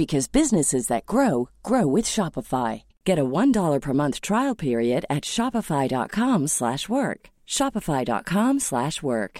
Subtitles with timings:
[0.00, 2.82] because businesses that grow grow with Shopify.
[3.04, 7.20] Get a $1 per month trial period at shopify.com/work.
[7.56, 9.34] shopify.com/work.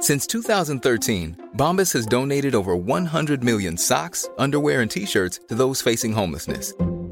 [0.00, 6.12] Since 2013, Bombas has donated over 100 million socks, underwear and t-shirts to those facing
[6.12, 6.74] homelessness.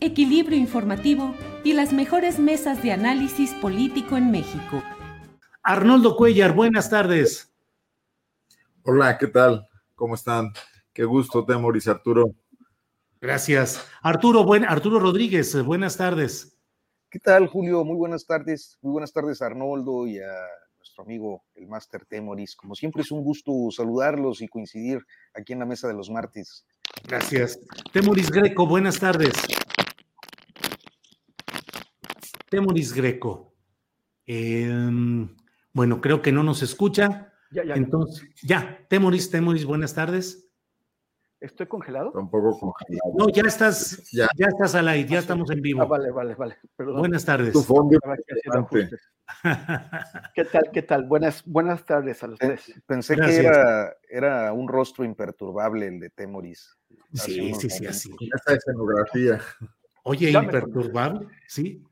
[0.00, 4.82] equilibrio informativo y las mejores mesas de análisis político en México.
[5.62, 7.52] Arnoldo Cuellar, buenas tardes.
[8.82, 9.66] Hola, ¿qué tal?
[9.94, 10.52] ¿Cómo están?
[10.92, 12.34] Qué gusto, Temoris, Arturo.
[13.20, 13.86] Gracias.
[14.02, 16.58] Arturo, buen, Arturo Rodríguez, buenas tardes.
[17.08, 17.84] ¿Qué tal, Julio?
[17.84, 18.76] Muy buenas tardes.
[18.82, 20.34] Muy buenas tardes, Arnoldo, y a
[20.76, 22.54] nuestro amigo, el Máster Temoris.
[22.56, 25.00] Como siempre, es un gusto saludarlos y coincidir
[25.32, 26.66] aquí en la mesa de los martes.
[27.06, 27.58] Gracias.
[27.92, 29.32] Temoris Greco, buenas tardes.
[32.54, 33.52] Temoris Greco.
[34.26, 34.70] Eh,
[35.72, 37.32] bueno, creo que no nos escucha.
[37.50, 37.74] Ya, ya.
[37.74, 40.48] Entonces, ya, Temoris, Temoris, buenas tardes.
[41.40, 42.12] ¿Estoy congelado?
[42.12, 43.12] Tampoco congelado.
[43.18, 44.46] No, ya estás, ya, Ya.
[44.46, 45.82] estás al aire, ya estamos en vivo.
[45.82, 46.56] Ah, vale, vale, vale.
[46.76, 47.00] Perdón.
[47.00, 47.52] Buenas tardes.
[47.52, 47.98] Tu fondo.
[50.34, 50.70] ¿Qué tal?
[50.72, 51.04] ¿Qué tal?
[51.06, 52.72] Buenas, buenas tardes a los tres.
[52.86, 53.40] Pensé Gracias.
[53.40, 56.78] que era, era un rostro imperturbable el de Temoris.
[57.12, 58.10] Sí, sí, sí, así.
[58.32, 59.40] Esa escenografía.
[60.04, 61.84] Oye, imperturbable, sí.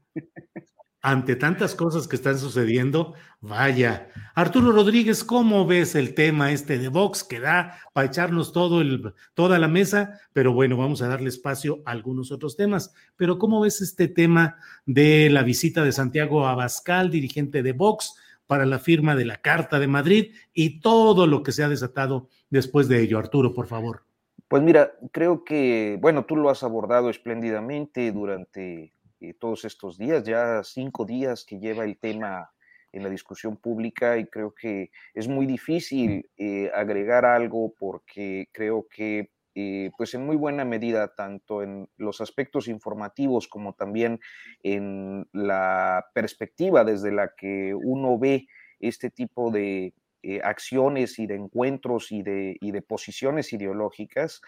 [1.04, 4.08] Ante tantas cosas que están sucediendo, vaya.
[4.36, 9.12] Arturo Rodríguez, ¿cómo ves el tema este de Vox que da para echarnos todo el,
[9.34, 10.20] toda la mesa?
[10.32, 12.94] Pero bueno, vamos a darle espacio a algunos otros temas.
[13.16, 18.14] Pero ¿cómo ves este tema de la visita de Santiago Abascal, dirigente de Vox,
[18.46, 22.28] para la firma de la Carta de Madrid y todo lo que se ha desatado
[22.48, 23.18] después de ello?
[23.18, 24.04] Arturo, por favor.
[24.46, 30.24] Pues mira, creo que, bueno, tú lo has abordado espléndidamente durante eh, todos estos días,
[30.24, 32.50] ya cinco días que lleva el tema
[32.90, 38.88] en la discusión pública y creo que es muy difícil eh, agregar algo porque creo
[38.90, 44.18] que, eh, pues en muy buena medida, tanto en los aspectos informativos como también
[44.64, 48.48] en la perspectiva desde la que uno ve
[48.80, 49.94] este tipo de
[50.42, 54.40] acciones y de encuentros y de, y de posiciones ideológicas,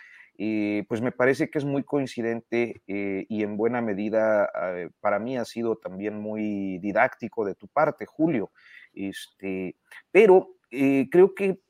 [0.89, 5.37] pues me parece que es muy coincidente eh, y en buena medida eh, para mí
[5.37, 8.50] ha sido también muy didáctico de tu parte, Julio.
[8.93, 9.77] Este,
[10.11, 11.61] pero eh, creo que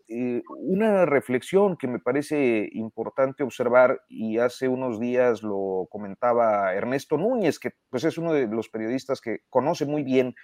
[0.46, 7.58] una reflexión que me parece importante observar, y hace unos días lo comentaba Ernesto Núñez,
[7.58, 10.34] que pues es uno de los periodistas que conoce muy bien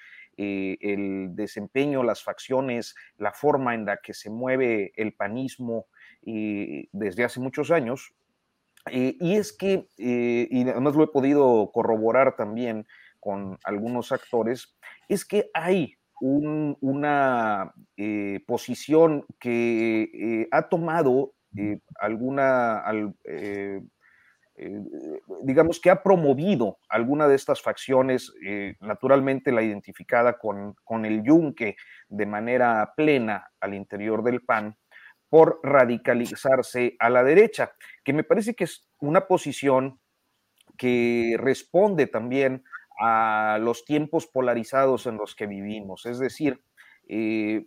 [0.43, 5.87] eh, el desempeño, las facciones, la forma en la que se mueve el panismo
[6.27, 8.15] eh, desde hace muchos años.
[8.91, 12.87] Eh, y es que, y además lo he podido corroborar también
[13.21, 14.79] con algunos actores,
[15.09, 17.75] es que hay un- una
[18.47, 21.35] posición que ha tomado
[22.01, 23.15] alguna, al-
[24.63, 31.07] eh, digamos que ha promovido alguna de estas facciones, eh, naturalmente la identificada con, con
[31.07, 31.77] el yunque
[32.11, 34.77] de manera plena al interior del PAN,
[35.31, 37.73] por radicalizarse a la derecha,
[38.05, 39.99] que me parece que es una posición
[40.77, 42.63] que responde también
[43.01, 46.63] a los tiempos polarizados en los que vivimos, es decir,
[47.09, 47.65] eh,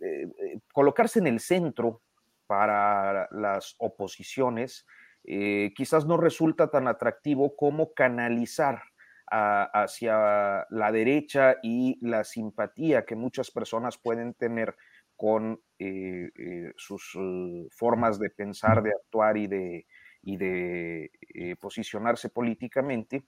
[0.72, 2.02] colocarse en el centro
[2.46, 4.86] para las oposiciones
[5.24, 8.82] eh, quizás no resulta tan atractivo como canalizar
[9.26, 14.76] hacia la derecha y la simpatía que muchas personas pueden tener
[15.16, 17.18] con eh, eh, sus
[17.72, 21.10] formas de pensar, de actuar y de,
[21.58, 23.24] posicionarse políticamente,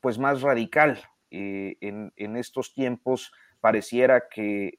[0.00, 1.00] pues más radical.
[1.30, 4.78] en, estos tiempos pareciera que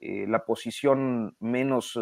[0.00, 1.98] la posición menos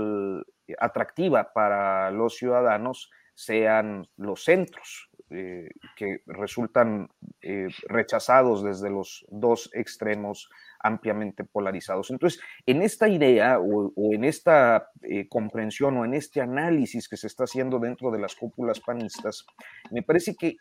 [0.78, 7.08] atractiva para los ciudadanos sean los centros, eh, que resultan
[7.40, 10.50] eh, rechazados desde los dos extremos
[10.80, 12.10] ampliamente polarizados.
[12.10, 17.28] Entonces, en esta idea o, en esta eh, comprensión o en este análisis que se
[17.28, 19.46] está haciendo dentro de las cúpulas panistas,
[19.90, 20.56] me parece que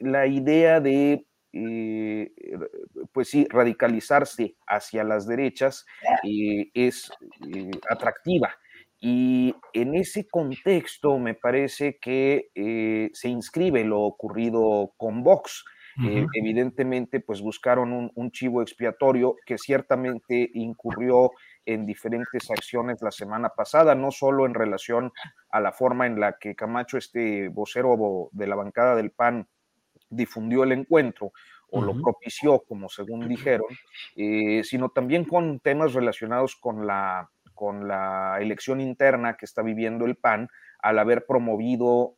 [0.00, 1.24] la idea de
[3.12, 5.86] pues sí, radicalizarse hacia las derechas
[6.74, 7.10] es
[7.88, 8.50] atractiva.
[9.06, 15.62] Y en ese contexto me parece que eh, se inscribe lo ocurrido con Vox.
[16.02, 21.32] Eh, evidentemente, pues buscaron un, chivo expiatorio que ciertamente incurrió
[21.66, 25.12] en diferentes acciones la semana pasada, no solo en relación
[25.50, 29.46] a la forma en la que Camacho, este vocero de la bancada del PAN,
[30.14, 31.32] difundió el encuentro
[31.70, 33.66] o lo propició, como según dijeron,
[34.14, 40.04] eh, sino también con temas relacionados con la con la elección interna que está viviendo
[40.04, 40.48] el PAN
[40.80, 42.16] al haber promovido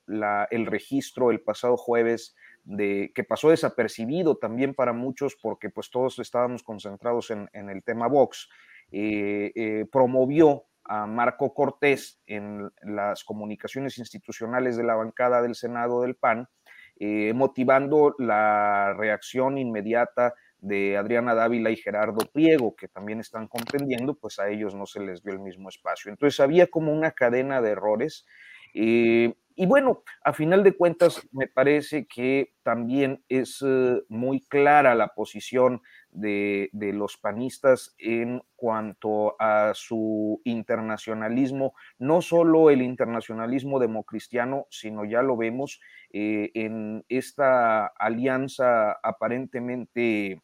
[0.50, 2.34] el registro el pasado jueves
[2.64, 8.08] de que pasó desapercibido también para muchos porque pues todos estábamos concentrados en, el tema
[8.08, 8.48] Vox,
[8.90, 16.02] eh, eh, promovió a Marco Cortés en las comunicaciones institucionales de la bancada del Senado
[16.02, 16.48] del PAN,
[16.98, 24.14] eh, motivando la reacción inmediata de Adriana Dávila y Gerardo Priego, que también están contendiendo,
[24.14, 26.10] pues a ellos no se les dio el mismo espacio.
[26.10, 28.26] Entonces había como una cadena de errores.
[28.74, 34.94] Eh, y bueno, a final de cuentas, me parece que también es eh, muy clara
[34.94, 35.80] la posición
[36.10, 45.06] de, de, los panistas en cuanto a su internacionalismo, no solo el internacionalismo democristiano, sino
[45.06, 45.80] ya lo vemos
[46.12, 50.42] eh, en esta alianza aparentemente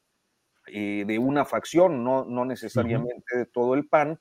[0.68, 4.20] eh, de una facción, no, no necesariamente de todo el PAN,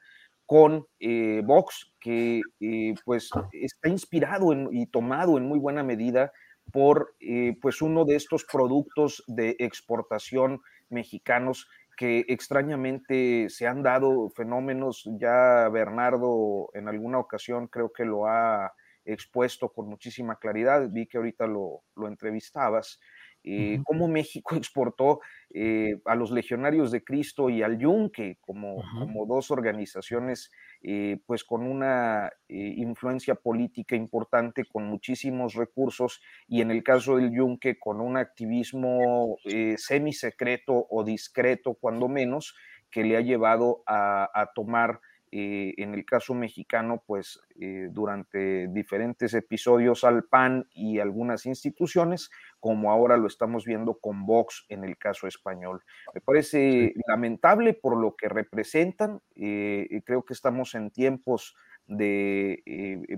[0.52, 6.34] con eh, Vox, que eh, pues está inspirado y tomado en muy buena medida
[6.74, 7.16] por
[7.62, 10.60] pues uno de estos productos de exportación
[10.90, 18.28] mexicanos que extrañamente se han dado fenómenos, ya Bernardo en alguna ocasión creo que lo
[18.28, 18.74] ha
[19.06, 23.00] expuesto con muchísima claridad, vi que ahorita lo, lo entrevistabas,
[23.44, 25.20] eh, cómo México exportó
[25.54, 30.52] eh, a los Legionarios de Cristo y al Yunque como, como dos organizaciones
[30.84, 37.32] eh, pues con una influencia política importante, con muchísimos recursos y en el caso del
[37.32, 39.38] Yunque con un activismo
[39.78, 42.56] semisecreto o discreto cuando menos
[42.90, 45.00] que le ha llevado a, a tomar
[45.34, 52.30] eh, en el caso mexicano, pues eh, durante diferentes episodios al PAN y algunas instituciones,
[52.60, 55.84] como ahora lo estamos viendo con Vox en el caso español.
[56.14, 59.22] Me parece lamentable por lo que representan.
[59.36, 61.56] Eh, creo que estamos en tiempos
[61.88, 62.64] de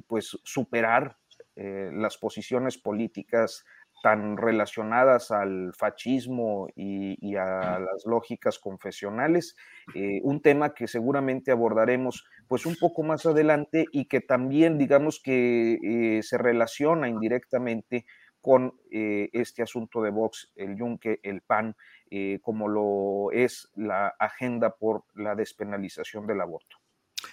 [0.07, 1.17] pues superar
[1.55, 3.65] las posiciones políticas
[4.03, 9.55] tan relacionadas al fascismo y, a las lógicas confesionales,
[9.95, 15.21] eh, un tema que seguramente abordaremos pues un poco más adelante y que también digamos
[15.23, 18.05] que eh, se relaciona indirectamente
[18.41, 21.75] con eh, este asunto de Vox, el Yunque, el PAN,
[22.43, 26.77] como lo es la agenda por la despenalización del aborto.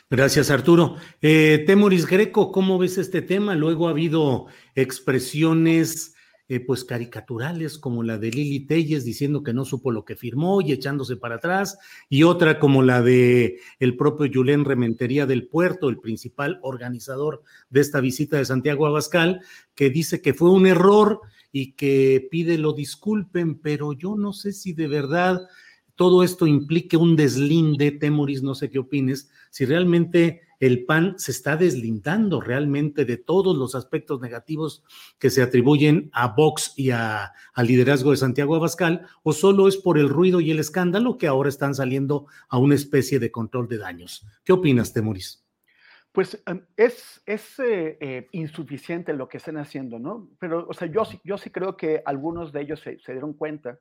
[0.09, 0.97] Gracias, Arturo.
[1.21, 3.55] Temoris Greco, ¿cómo ves este tema?
[3.55, 6.15] Luego ha habido expresiones
[6.51, 10.61] eh, pues caricaturales como la de Lili Telles diciendo que no supo lo que firmó
[10.61, 11.79] y echándose para atrás,
[12.09, 17.81] y otra como la de el propio Julen Rementería del Puerto, el principal organizador de
[17.81, 19.43] esta visita de Santiago Abascal,
[19.77, 21.21] que dice que fue un error
[21.53, 25.43] y que pide lo disculpen, pero yo no sé si de verdad
[25.95, 31.33] todo esto implique un deslinde, Temoris, no sé qué opines, si realmente el PAN se
[31.33, 34.85] está deslindando realmente de todos los aspectos negativos
[35.19, 37.33] que se atribuyen a Vox y al
[37.67, 41.49] liderazgo de Santiago Abascal, o solo es por el ruido y el escándalo que ahora
[41.49, 44.27] están saliendo a una especie de control de daños.
[44.45, 45.45] ¿Qué opinas, Temoris?
[46.13, 50.29] Pues em, es, es eh, eh, insuficiente lo que están haciendo, ¿no?
[50.39, 53.79] Pero, o sea, yo, yo sí creo que algunos de ellos se, se dieron cuenta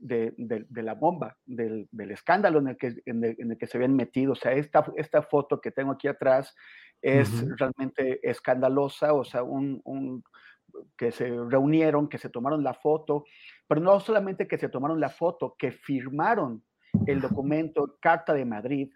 [0.00, 4.32] de, la bomba, del, escándalo en el, que, en el, que se habían metido.
[4.32, 6.54] O sea, esta, esta foto que tengo aquí atrás
[7.02, 10.22] es realmente escandalosa, o sea, un,
[10.96, 13.24] que se reunieron, que se tomaron la foto,
[13.66, 16.62] pero no solamente que se tomaron la foto, que firmaron
[17.06, 18.92] el documento Carta de Madrid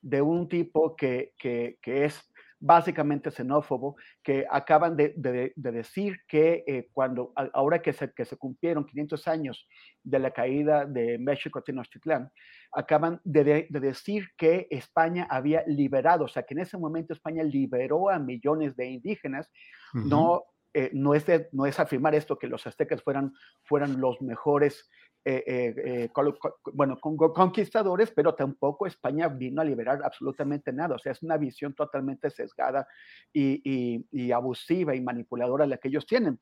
[0.00, 5.14] de un tipo que, que, que es básicamente xenófobo, que acaban de,
[5.56, 9.68] decir que eh, cuando, ahora que se, que se cumplieron 500 años
[10.02, 12.30] de la caída de México Tenochtitlán,
[12.72, 18.10] acaban de, decir que España había liberado, o sea, que en ese momento España liberó
[18.10, 19.50] a millones de indígenas,
[19.94, 20.42] no,
[20.74, 23.32] eh, no, es no es afirmar esto que los aztecas fueran,
[23.64, 24.90] fueran los mejores
[25.24, 26.10] eh, eh,
[26.72, 30.96] bueno, conquistadores, pero tampoco España vino a liberar absolutamente nada.
[30.96, 32.86] O sea, es una visión totalmente sesgada
[33.32, 36.38] y abusiva y manipuladora la que ellos tienen.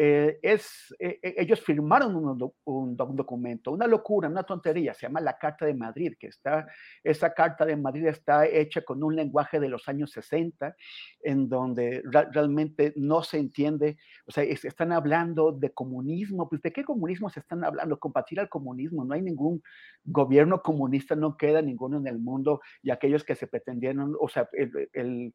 [0.00, 5.36] Eh, es, eh, eh, ellos firmaron un, documento, una locura, una tontería, se llama la
[5.36, 6.68] Carta de Madrid, que está,
[7.02, 10.76] esa Carta de Madrid está hecha con un lenguaje de los años 60,
[11.22, 16.84] en donde realmente no se entiende, o sea, están hablando de comunismo, pues ¿de qué
[16.84, 17.98] comunismo se están hablando?
[17.98, 19.60] Combatir al comunismo, no hay ningún
[20.04, 24.48] gobierno comunista, no queda ninguno en el mundo, y aquellos que se pretendieron, o sea,
[24.92, 25.34] el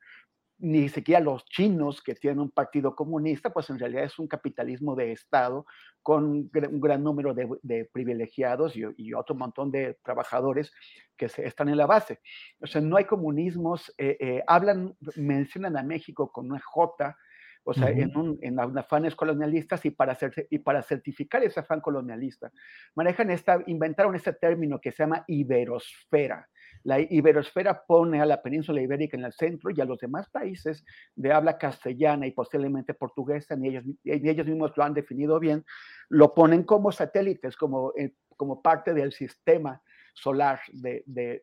[0.59, 4.95] ni siquiera los chinos que tienen un partido comunista, pues en realidad es un capitalismo
[4.95, 5.65] de Estado
[6.01, 10.71] con un gran número de, privilegiados y, otro montón de trabajadores
[11.17, 12.19] que están en la base.
[12.61, 17.15] O sea, no hay comunismos, eh, eh, hablan, mencionan a México con una J,
[17.65, 21.79] o sea, en, un, en, afanes colonialistas y para, hacer, y para certificar ese afán
[21.79, 22.51] colonialista,
[22.95, 26.49] manejan esta, inventaron este término que se llama iberosfera.
[26.83, 30.83] La iberosfera pone a la península ibérica en el centro y a los demás países
[31.15, 35.63] de habla castellana y posiblemente portuguesa, ni ellos, ellos mismos lo han definido bien,
[36.09, 39.81] lo ponen como satélites, como, eh, como parte del sistema
[40.13, 41.41] solar de, de,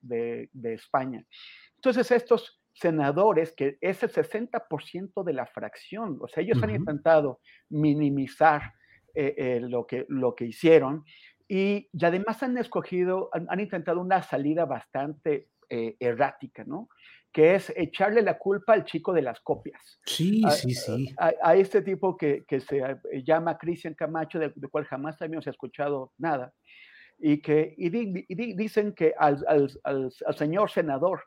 [0.52, 1.24] de, España.
[1.76, 7.40] Entonces, estos senadores, que es el 60% de la fracción, o sea, ellos han intentado
[7.68, 8.72] minimizar
[9.14, 11.04] eh, eh, lo, que, lo que hicieron
[11.48, 16.88] y, además han escogido, han, intentado una salida bastante eh, errática, ¿no?
[17.32, 20.00] Que es echarle la culpa al chico de las copias.
[20.06, 21.14] Sí, sí, sí.
[21.18, 22.80] A, este tipo que, que, se
[23.24, 26.52] llama Cristian Camacho, de, cual jamás también se ha escuchado nada,
[27.18, 27.90] y que y
[28.54, 31.24] dicen que al, al, al, señor senador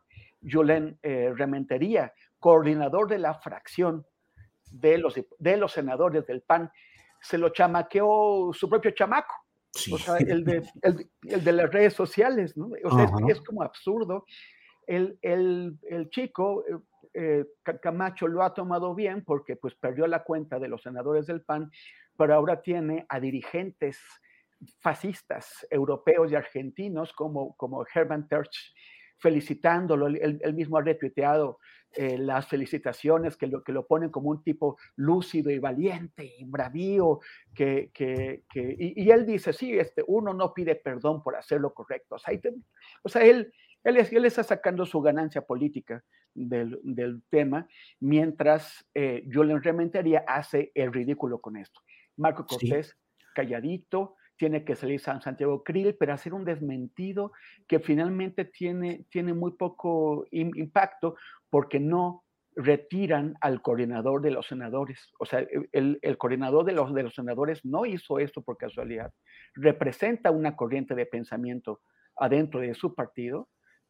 [0.50, 4.06] Julen eh, Rementería, coordinador de la fracción
[4.72, 6.72] de los, de los senadores del PAN,
[7.22, 9.34] se lo chamaqueó su propio chamaco
[9.92, 12.70] o sea, el de, el, el de, las redes sociales, ¿no?
[12.84, 14.26] O sea, es, como absurdo.
[14.86, 16.78] El, el, el chico, eh,
[17.16, 17.46] eh,
[17.82, 21.72] Camacho, lo ha tomado bien porque pues perdió la cuenta de los senadores del PAN,
[22.18, 24.00] pero ahora tiene a dirigentes
[24.80, 28.74] fascistas europeos y argentinos como, como Herman Terch
[29.18, 31.60] felicitándolo, él, mismo ha retuiteado
[31.96, 36.44] eh, las felicitaciones que lo, que lo ponen como un tipo lúcido y valiente y
[36.46, 37.20] bravío,
[37.54, 41.74] que, que, que y, él dice, sí, este, uno no pide perdón por hacer lo
[41.74, 42.16] correcto.
[42.16, 42.38] O sea,
[43.04, 43.54] o sea él,
[43.84, 46.04] él, él, está sacando su ganancia política
[46.34, 47.68] del, del tema,
[48.00, 51.82] mientras eh, Julian Rementería hace el ridículo con esto.
[52.18, 52.98] Marco Cortés,
[53.34, 57.32] calladito, tiene que salir San Santiago Krill, pero hacer un desmentido
[57.68, 61.16] que finalmente tiene, tiene muy poco impacto
[61.50, 62.24] porque no
[62.56, 65.12] retiran al coordinador de los senadores.
[65.20, 69.12] O sea, el, el, coordinador de los, de los senadores no hizo esto por casualidad.
[69.56, 71.82] Representa una corriente de pensamiento
[72.16, 73.50] adentro de su partido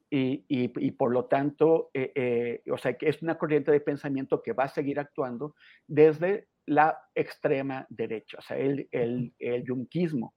[0.10, 4.54] y, y, por lo tanto, eh, eh, o sea, es una corriente de pensamiento que
[4.54, 5.56] va a seguir actuando
[5.88, 10.36] desde la extrema derecha, o sea, el, el, el yunquismo,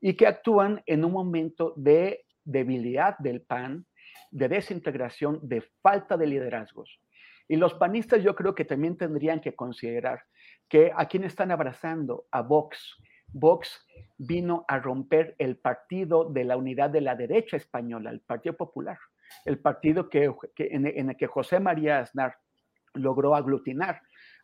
[0.00, 3.86] y que actúan en un momento de debilidad del PAN,
[4.30, 7.00] de desintegración, de falta de liderazgos.
[7.48, 10.22] Y los panistas yo creo que también tendrían que considerar
[10.68, 12.96] que a quien están abrazando, a Vox,
[13.32, 13.86] Vox
[14.18, 18.98] vino a romper el partido de la unidad de la derecha española, el Partido Popular,
[19.44, 22.36] el partido que, en, en, el que José María Aznar
[22.94, 24.00] logró aglutinar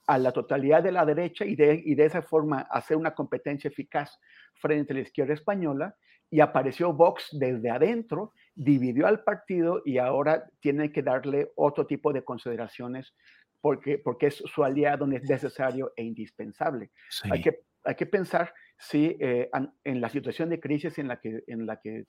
[0.06, 3.68] a la totalidad de la derecha y de, y de esa forma hacer una competencia
[3.68, 4.18] eficaz
[4.54, 5.94] frente a la izquierda española.
[6.30, 12.12] Y apareció Vox desde adentro, dividió al partido y ahora tiene que darle otro tipo
[12.12, 13.14] de consideraciones
[13.61, 16.90] porque, porque es su aliado necesario e indispensable.
[17.30, 19.49] Hay, que, hay que pensar si eh,
[19.84, 22.04] en la situación de crisis en la que, en la que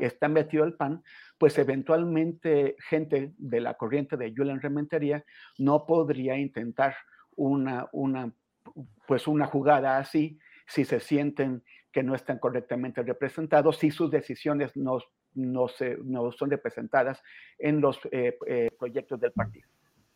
[0.00, 1.02] está metido el PAN,
[1.38, 5.24] pues eventualmente gente de la corriente de Julian Rementería
[5.56, 6.94] no podría intentar
[7.38, 8.32] una, una,
[9.06, 14.76] pues una jugada así si se sienten que no están correctamente representados, si sus decisiones
[14.76, 14.98] no,
[15.34, 17.22] no, se, no son representadas
[17.58, 19.66] en los eh, eh, proyectos del partido.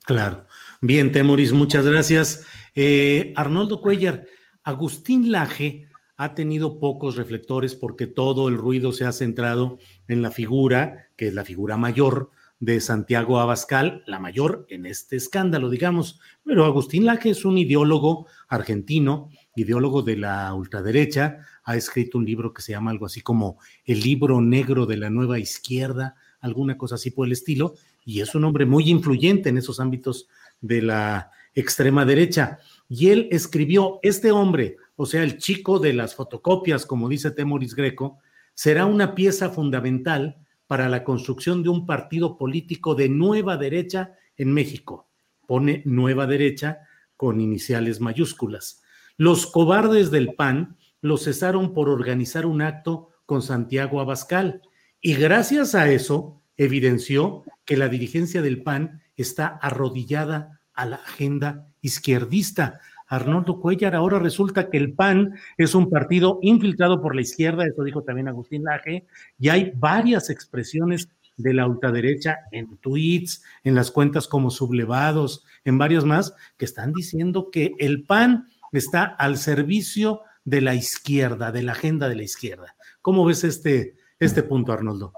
[0.05, 0.47] Claro.
[0.81, 2.47] Bien, Temoris, muchas gracias.
[2.75, 4.27] Eh, Arnoldo Cuellar,
[4.65, 10.31] Agustín Laje ha tenido pocos reflectores porque todo el ruido se ha centrado en la
[10.31, 12.31] figura, que es la figura mayor
[12.63, 16.21] de Santiago Abascal, la mayor en este escándalo, digamos.
[16.45, 22.55] Pero Agustín Laje es un ideólogo argentino, ideólogo de la ultraderecha, ha escrito un libro
[22.55, 26.95] que se llama algo así como El libro negro de la nueva izquierda, alguna cosa
[26.95, 30.29] así por el estilo, y es un hombre muy influyente en esos ámbitos
[30.61, 32.61] de la extrema derecha.
[32.89, 37.75] Y él escribió, este hombre, o sea, el chico de las fotocopias, como dice Temoris
[37.75, 38.21] Greco,
[38.55, 40.42] será una pieza fundamental
[40.73, 45.07] para la construcción de un partido político de nueva derecha en México.
[45.47, 46.79] Pone nueva derecha
[47.15, 48.81] con iniciales mayúsculas.
[49.19, 54.63] Los cobardes del PAN lo cesaron por organizar un acto con Santiago Abascal
[54.99, 61.69] y gracias a eso evidenció que la dirigencia del PAN está arrodillada a la agenda
[61.83, 62.81] izquierdista.
[63.13, 67.85] Arnoldo Cuellar, ahora resulta que el PAN es un partido infiltrado por la izquierda, eso
[67.85, 69.07] dijo también Agustín Laje,
[69.39, 75.77] y hay varias expresiones de la ultraderecha en tweets, en las cuentas como sublevados, en
[75.77, 81.65] varios más, que están diciendo que el PAN está al servicio de la izquierda, de
[81.65, 82.77] la agenda de la izquierda.
[83.03, 85.13] ¿Cómo ves este, este punto, Arnoldo?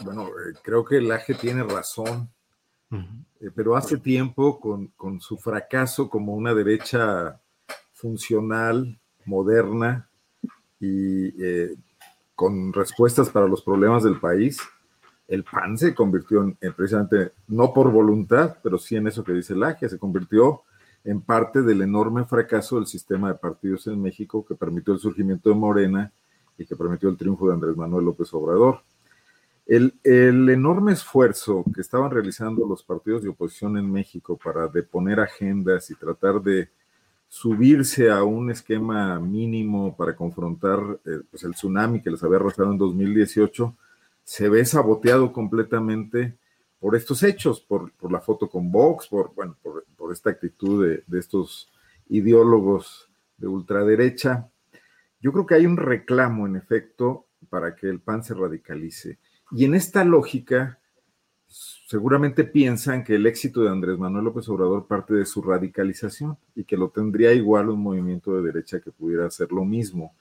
[0.00, 2.33] Bueno, eh, creo que Laje tiene razón,
[3.40, 7.40] eh, pero hace tiempo con, su fracaso como una derecha
[7.92, 10.08] funcional, moderna
[10.80, 11.74] y eh,
[12.34, 14.60] con respuestas para los problemas del país,
[15.28, 19.54] el PAN se convirtió en, precisamente, no por voluntad, pero sí en eso que dice
[19.54, 20.62] Laje, se convirtió
[21.04, 25.50] en parte del enorme fracaso del sistema de partidos en México que permitió el surgimiento
[25.50, 26.12] de Morena
[26.56, 28.82] y que permitió el triunfo de Andrés Manuel López Obrador.
[29.66, 35.90] El, enorme esfuerzo que estaban realizando los partidos de oposición en México para deponer agendas
[35.90, 36.68] y tratar de
[37.28, 42.72] subirse a un esquema mínimo para confrontar eh, pues, el tsunami que les había arrastrado
[42.72, 43.74] en 2018,
[44.22, 46.36] se ve saboteado completamente
[46.78, 51.18] por estos hechos, por, la foto con Vox, por, bueno, por, esta actitud de, de,
[51.18, 51.72] estos
[52.10, 54.48] ideólogos de ultraderecha.
[55.18, 59.18] Yo creo que hay un reclamo, en efecto, para que el PAN se radicalice.
[59.56, 60.80] Y en esta lógica,
[61.46, 66.64] seguramente piensan que el éxito de Andrés Manuel López Obrador parte de su radicalización y
[66.64, 70.12] que lo tendría igual un movimiento de derecha que pudiera hacer lo mismo.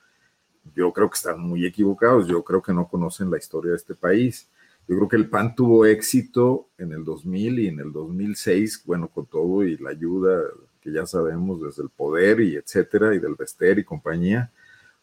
[0.75, 3.95] Yo creo que están muy equivocados, yo creo que no conocen la historia de este
[3.95, 4.47] país.
[4.87, 9.07] Yo creo que el PAN tuvo éxito en el 2000 y en el 2006, bueno,
[9.07, 10.43] con todo y la ayuda
[10.79, 14.51] que ya sabemos desde el poder y etcétera, y del Vester y compañía,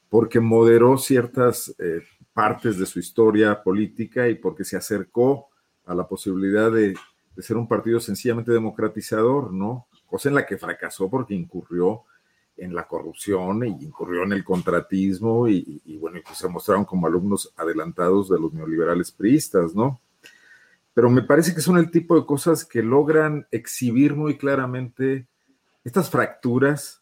[0.08, 5.48] porque moderó ciertas eh, partes de su historia política y porque se acercó
[5.86, 6.94] a la posibilidad de,
[7.38, 9.86] ser un partido sencillamente democratizador, ¿no?
[10.06, 12.02] Cosa en la que fracasó porque incurrió
[12.56, 17.06] en la corrupción y incurrió en el contratismo y, bueno, y pues se mostraron como
[17.06, 20.00] alumnos adelantados de los neoliberales priistas, ¿no?
[20.92, 25.26] Pero me parece que son el tipo de cosas que logran exhibir muy claramente
[25.82, 26.99] estas fracturas,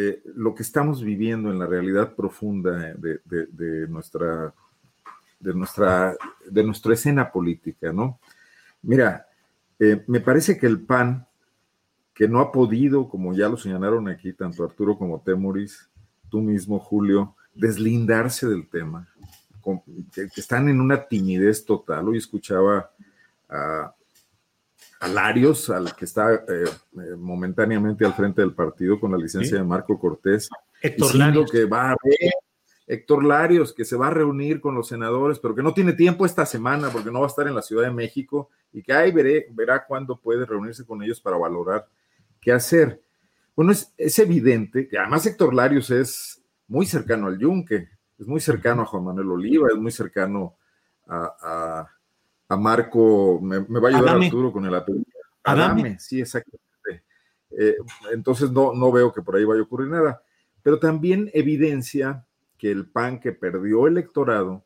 [0.00, 4.54] eh, lo que estamos viviendo en la realidad profunda de, nuestra,
[5.40, 6.16] de, nuestra,
[6.48, 8.20] de nuestra escena política, ¿no?
[8.82, 9.26] Mira,
[9.76, 11.26] eh, me parece que el PAN
[12.14, 15.90] que no ha podido, como ya lo señalaron aquí, tanto Arturo como Temoris,
[16.30, 19.08] tú mismo, Julio, deslindarse del tema,
[20.12, 22.06] que, están en una timidez total.
[22.06, 22.88] Hoy escuchaba
[23.48, 23.92] a,
[25.06, 29.64] Larios, al que está eh, eh, momentáneamente al frente del partido con la licencia de
[29.64, 30.48] Marco Cortés,
[30.82, 31.50] Héctor Larios.
[31.50, 31.96] que va a
[32.88, 36.24] Héctor Larios, que se va a reunir con los senadores, pero que no tiene tiempo
[36.24, 39.12] esta semana porque no va a estar en la Ciudad de México y que ahí
[39.12, 41.86] veré, verá cuándo puede reunirse con ellos para valorar
[42.40, 43.02] qué hacer.
[43.54, 48.82] Bueno, es, evidente que además Héctor Larios es muy cercano al Yunque, es muy cercano
[48.82, 50.56] a Juan Manuel Oliva, es muy cercano
[51.06, 51.86] a,
[52.56, 55.04] Marco, me, va a ayudar Arturo con el apellido.
[55.44, 55.98] Adame.
[55.98, 57.04] sí, exactamente.
[57.50, 57.76] Eh,
[58.12, 60.22] entonces no, no veo que por ahí vaya a ocurrir nada,
[60.62, 62.26] pero también evidencia
[62.58, 64.64] que el PAN que perdió electorado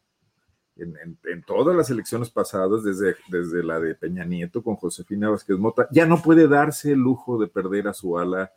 [0.76, 5.86] en, todas las elecciones pasadas, desde, desde la de Peña Nieto con Josefina Vázquez Mota,
[5.90, 8.52] ya no puede darse el lujo de perder a su ala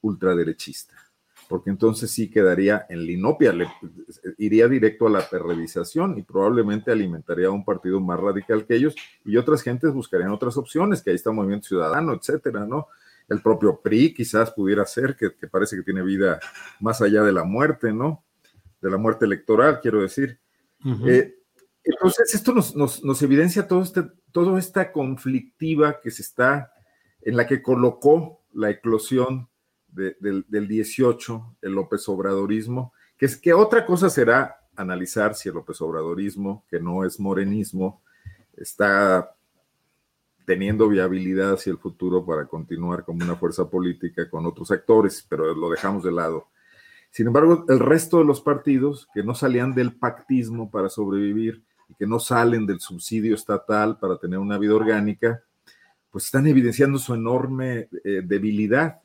[0.00, 0.94] ultraderechista,
[1.50, 3.66] porque entonces sí quedaría en linopia, le,
[4.38, 9.36] iría directo a la perrevisación y probablemente alimentaría un partido más radical que ellos y
[9.36, 12.86] otras gentes buscarían otras opciones, que ahí está Movimiento Ciudadano, etcétera, ¿no?
[13.28, 16.38] El propio PRI quizás pudiera ser, que, parece que tiene vida
[16.78, 18.22] más allá de la muerte, ¿no?
[18.80, 20.38] De la muerte electoral, quiero decir.
[20.84, 26.72] Entonces, esto nos, evidencia todo este, toda esta conflictiva que se está,
[27.22, 29.49] en la que colocó la eclosión
[29.92, 35.80] del, 18, el López Obradorismo, que es que otra cosa será analizar si el López
[35.80, 38.02] Obradorismo, que no es morenismo,
[38.56, 39.34] está
[40.44, 45.54] teniendo viabilidad hacia el futuro para continuar como una fuerza política con otros actores, pero
[45.54, 46.48] lo dejamos de lado.
[47.10, 51.94] Sin embargo, el resto de los partidos que no salían del pactismo para sobrevivir y
[51.94, 55.42] que no salen del subsidio estatal para tener una vida orgánica,
[56.10, 59.00] pues están evidenciando su enorme eh, debilidad.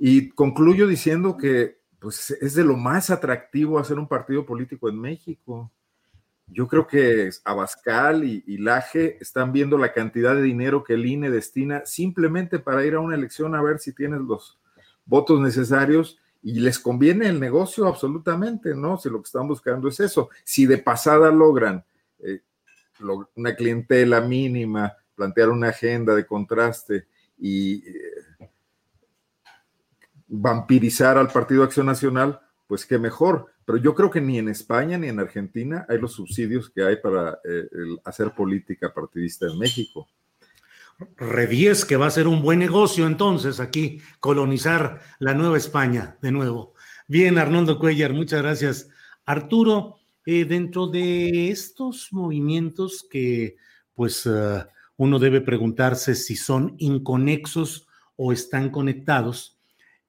[0.00, 5.00] Y concluyo diciendo que pues, es de lo más atractivo hacer un partido político en
[5.00, 5.72] México.
[6.46, 11.30] Yo creo que Abascal y, Laje están viendo la cantidad de dinero que el INE
[11.30, 14.58] destina simplemente para ir a una elección a ver si tienes los
[15.04, 18.96] votos necesarios y les conviene el negocio absolutamente, ¿no?
[18.96, 20.30] Si lo que están buscando es eso.
[20.44, 21.84] Si de pasada logran
[22.20, 22.40] eh,
[23.34, 27.06] una clientela mínima, plantear una agenda de contraste
[27.36, 28.17] y eh,
[30.28, 33.46] vampirizar al Partido Acción Nacional, pues qué mejor.
[33.64, 36.96] Pero yo creo que ni en España ni en Argentina hay los subsidios que hay
[36.96, 37.68] para eh,
[38.04, 40.08] hacer política partidista en México.
[41.16, 46.32] Revies que va a ser un buen negocio entonces aquí, colonizar la Nueva España de
[46.32, 46.74] nuevo.
[47.06, 48.88] Bien, Arnoldo Cuellar, muchas gracias.
[49.24, 53.56] Arturo, eh, dentro de estos movimientos que
[53.94, 54.64] pues uh,
[54.96, 57.86] uno debe preguntarse si son inconexos
[58.16, 59.57] o están conectados,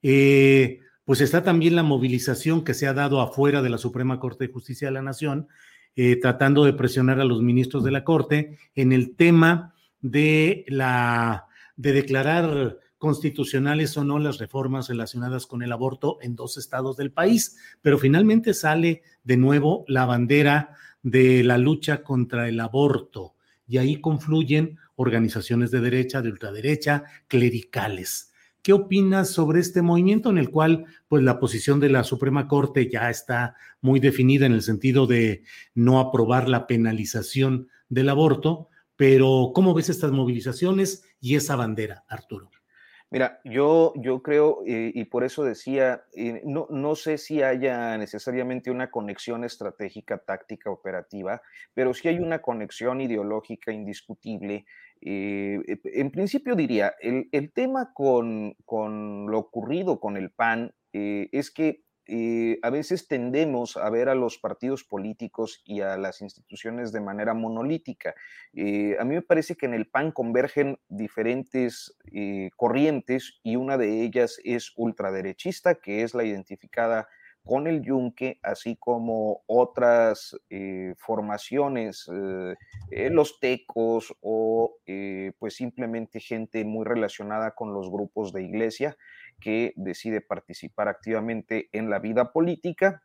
[0.01, 4.47] eh, pues está también la movilización que se ha dado afuera de la Suprema Corte
[4.47, 5.47] de Justicia de la Nación,
[5.95, 11.47] eh, tratando de presionar a los ministros de la Corte en el tema de la
[11.75, 17.11] de declarar constitucionales o no las reformas relacionadas con el aborto en dos estados del
[17.11, 23.35] país, pero finalmente sale de nuevo la bandera de la lucha contra el aborto
[23.65, 28.28] y ahí confluyen organizaciones de derecha, de ultraderecha, clericales.
[28.61, 32.89] ¿Qué opinas sobre este movimiento en el cual pues la posición de la Suprema Corte
[32.89, 35.43] ya está muy definida en el sentido de
[35.75, 42.51] no aprobar la penalización del aborto, pero ¿cómo ves estas movilizaciones y esa bandera, Arturo?
[43.11, 48.69] Mira, yo, yo creo, y por eso decía, eh, no, no sé si haya necesariamente
[48.69, 51.41] una conexión estratégica, táctica, operativa,
[51.73, 54.67] pero sí hay una conexión ideológica indiscutible.
[55.01, 61.51] Eh, en principio diría, el, el tema con, con, lo ocurrido con el PAN es
[61.51, 66.91] que eh, a veces tendemos a ver a los partidos políticos y a las instituciones
[66.91, 68.15] de manera monolítica.
[68.53, 73.77] Eh, a mí me parece que en el PAN convergen diferentes eh, corrientes y una
[73.77, 77.07] de ellas es ultraderechista, que es la identificada
[77.45, 80.37] con el yunque, así como otras
[80.97, 82.09] formaciones,
[82.91, 84.75] los tecos o
[85.39, 88.97] pues simplemente gente muy relacionada con los grupos de iglesia
[89.39, 93.03] que decide participar activamente en la vida política,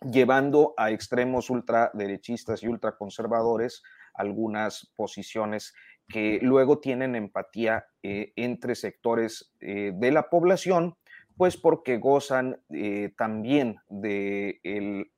[0.00, 3.82] llevando a extremos ultraderechistas y ultraconservadores
[4.14, 5.74] algunas posiciones
[6.08, 10.96] que luego tienen empatía eh, entre sectores eh, de la población,
[11.36, 15.10] pues porque gozan eh, también del el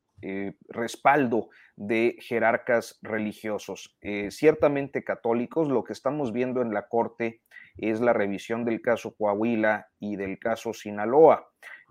[0.71, 3.99] respaldo de jerarcas religiosos,
[4.31, 5.69] ciertamente católicos.
[5.69, 7.43] Lo que estamos viendo en la Corte
[7.79, 11.49] es la revisión del caso Coahuila y del caso Sinaloa.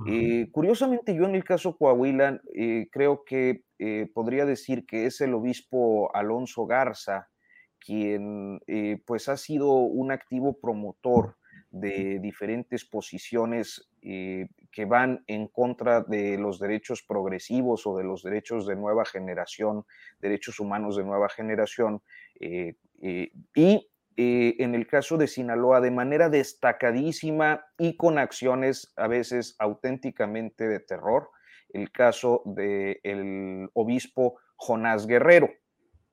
[0.07, 5.21] Eh, curiosamente, yo en el caso Coahuila eh, creo que eh, podría decir que es
[5.21, 7.29] el obispo Alonso Garza
[7.77, 8.59] quien
[9.05, 11.37] pues ha sido un activo promotor
[11.69, 18.67] de diferentes posiciones que van en contra de los derechos progresivos o de los derechos
[18.67, 19.85] de nueva generación,
[20.19, 22.01] derechos humanos de nueva generación,
[22.39, 29.55] y eh, en el caso de Sinaloa de manera destacadísima y con acciones a veces
[29.59, 31.31] auténticamente de terror,
[31.73, 35.49] el caso del obispo Jonás Guerrero.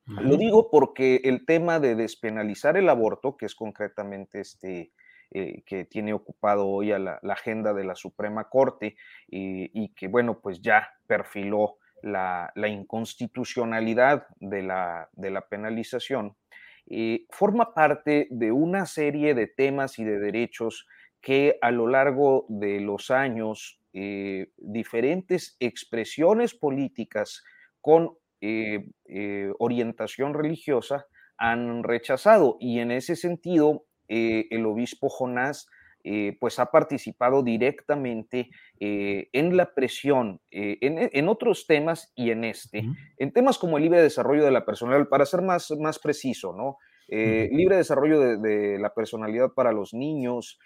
[0.04, 4.92] Lo digo porque el tema de despenalizar el aborto, que es concretamente este,
[5.32, 8.96] eh, que tiene ocupado hoy a la, agenda de la Suprema Corte
[9.28, 16.36] y que, bueno, pues ya perfiló la, inconstitucionalidad de la, penalización,
[16.86, 20.86] eh, forma parte de una serie de temas y de derechos
[21.20, 27.44] que a lo largo de los años eh, diferentes expresiones políticas
[27.80, 28.84] con eh,
[29.58, 32.56] orientación religiosa han rechazado.
[32.58, 35.68] Y en ese sentido, el obispo Jonás
[36.04, 42.42] eh, pues ha participado directamente eh, en la presión, eh, en, otros temas y en
[42.42, 42.84] este,
[43.18, 46.78] en temas como el libre desarrollo de la personalidad, para ser más, más preciso, ¿no?
[47.08, 50.58] Libre desarrollo de, la personalidad para los niños,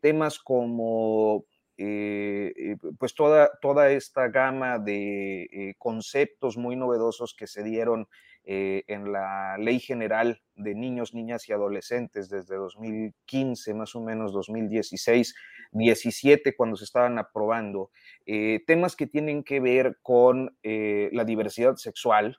[0.00, 1.44] temas como
[1.76, 8.06] pues toda, toda esta gama de conceptos muy novedosos que se dieron
[8.44, 14.32] eh, en la Ley General de Niños, Niñas y Adolescentes desde 2015, más o menos
[14.32, 15.34] 2016,
[15.72, 17.90] 17, cuando se estaban aprobando,
[18.26, 22.38] eh, temas que tienen que ver con eh, la diversidad sexual,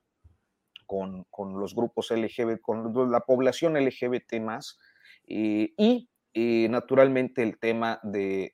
[0.87, 4.79] con, con, los grupos LGBT, con la población LGBT más,
[5.23, 8.51] y y naturalmente el tema del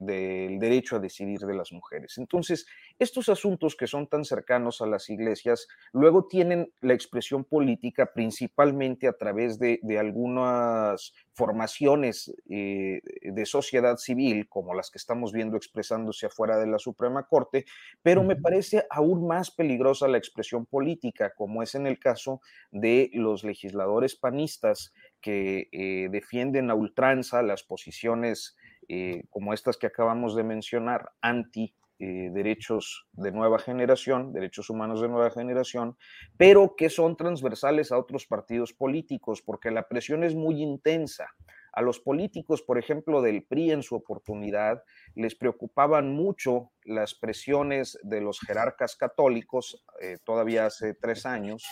[0.59, 2.17] derecho a decidir de las mujeres.
[2.17, 2.65] Entonces,
[2.97, 9.07] estos asuntos que son tan cercanos a las iglesias, luego tienen la expresión política principalmente
[9.07, 16.25] a través de, algunas formaciones eh, de sociedad civil, como las que estamos viendo expresándose
[16.25, 17.65] afuera de la Suprema Corte,
[18.01, 23.11] pero me parece aún más peligrosa la expresión política, como es en el caso de
[23.13, 24.93] los legisladores panistas
[25.27, 28.55] que eh, defienden a ultranza las posiciones
[28.87, 35.01] eh, como estas que acabamos de mencionar, anti eh, derechos de nueva generación, derechos humanos
[35.01, 35.97] de nueva generación,
[36.37, 41.27] pero que son transversales a otros partidos políticos, porque la presión es muy intensa.
[41.73, 44.81] A los políticos, por ejemplo, del PRI en su oportunidad,
[45.13, 49.85] les preocupaban mucho las presiones de los jerarcas católicos,
[50.23, 51.65] todavía hace tres años,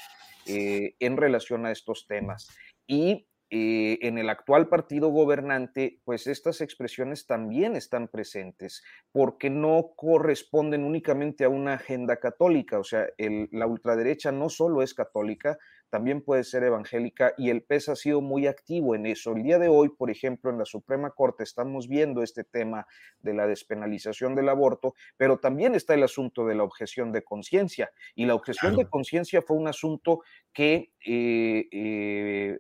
[0.46, 2.50] en relación a estos temas.
[2.86, 9.94] Y eh, en el actual partido gobernante, pues estas expresiones también están presentes, porque no
[9.96, 15.58] corresponden únicamente a una agenda católica, o sea, la ultraderecha no solo es católica,
[15.96, 19.32] también puede ser evangélica y el PES ha sido muy activo en eso.
[19.32, 22.86] El día de hoy, por ejemplo, en la Suprema Corte estamos viendo este tema
[23.22, 27.92] de la despenalización del aborto, pero también está el asunto de la objeción de conciencia
[28.14, 30.20] y la objeción de conciencia fue un asunto
[30.52, 32.58] que eh, eh,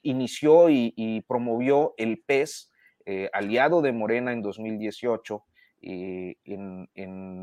[0.00, 2.72] inició y, promovió el PES,
[3.04, 5.44] eh, aliado de Morena en 2018
[5.80, 6.88] en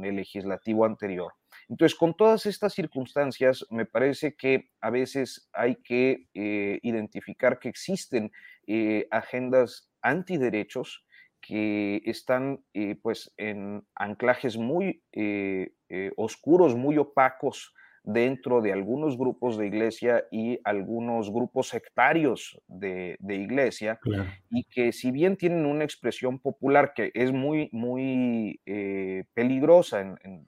[0.04, 1.34] el legislativo anterior.
[1.70, 7.70] Entonces, con todas estas circunstancias, me parece que a veces hay que eh, identificar que
[7.70, 8.32] existen
[8.68, 11.06] eh, agendas antiderechos
[11.42, 15.04] que están eh, pues en anclajes muy
[16.18, 17.74] oscuros, muy opacos
[18.06, 24.00] dentro de algunos grupos de iglesia y algunos grupos sectarios de, iglesia,
[24.50, 30.46] y que si bien tienen una expresión popular que es muy, muy eh, peligrosa en,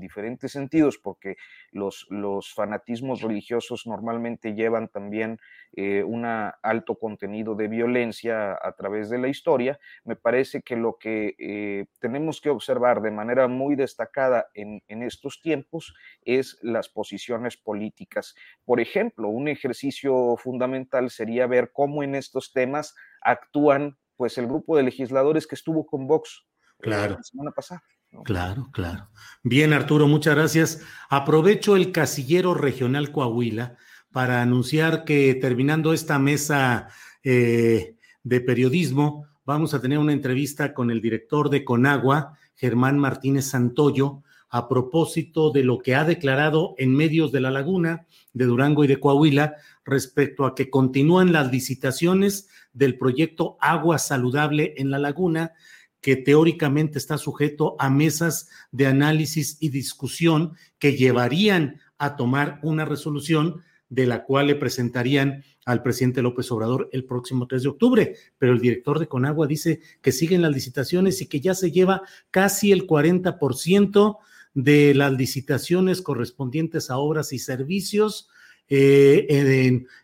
[0.00, 1.36] diferentes sentidos, porque
[1.70, 5.38] los, los fanatismos religiosos normalmente llevan también
[5.76, 10.96] eh, un alto contenido de violencia a través de la historia, me parece que lo
[10.98, 16.78] que eh, tenemos que observar de manera muy destacada en, en estos tiempos es la
[16.78, 18.34] las posiciones políticas.
[18.64, 24.76] Por ejemplo, un ejercicio fundamental sería ver cómo en estos temas actúan pues el grupo
[24.76, 26.46] de legisladores que estuvo con Vox
[26.78, 27.16] eh, claro.
[27.16, 27.82] la semana pasada.
[28.24, 29.08] Claro, claro.
[29.42, 30.82] Bien, Arturo, muchas gracias.
[31.08, 33.76] Aprovecho el casillero regional Coahuila
[34.12, 36.88] para anunciar que terminando esta mesa
[37.22, 43.46] eh, de periodismo, vamos a tener una entrevista con el director de Conagua, Germán Martínez
[43.46, 48.84] Santoyo, a propósito de lo que ha declarado en medios de la laguna, de Durango
[48.84, 54.98] y de Coahuila, respecto a que continúan las licitaciones del proyecto Agua Saludable en la
[54.98, 55.52] laguna,
[56.00, 62.84] que teóricamente está sujeto a mesas de análisis y discusión que llevarían a tomar una
[62.84, 68.16] resolución de la cual le presentarían al presidente López Obrador el próximo 3 de octubre.
[68.38, 72.02] Pero el director de Conagua dice que siguen las licitaciones y que ya se lleva
[72.30, 74.18] casi el 40%
[74.54, 78.28] de las licitaciones correspondientes a obras y servicios
[78.68, 79.26] eh,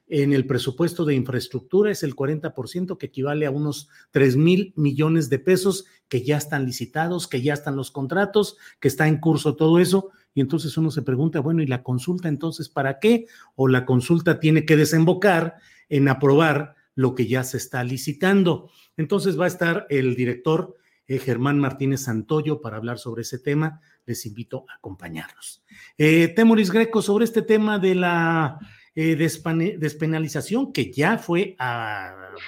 [0.09, 5.29] en, el presupuesto de infraestructura es el 40%, que equivale a unos 3 mil millones
[5.29, 9.57] de pesos que ya están licitados, que ya están los contratos, que está en curso
[9.57, 10.11] todo eso.
[10.35, 13.27] Y entonces uno se pregunta, bueno, ¿y la consulta entonces para qué?
[13.55, 15.57] O la consulta tiene que desembocar
[15.88, 18.70] en aprobar lo que ya se está licitando.
[18.96, 23.81] Entonces va a estar el director eh, Germán Martínez Santoyo para hablar sobre ese tema
[24.07, 25.62] les invito a acompañarnos.
[25.99, 28.59] Eh, Temoris Greco, sobre este tema de la
[28.95, 31.57] eh, despenalización que ya fue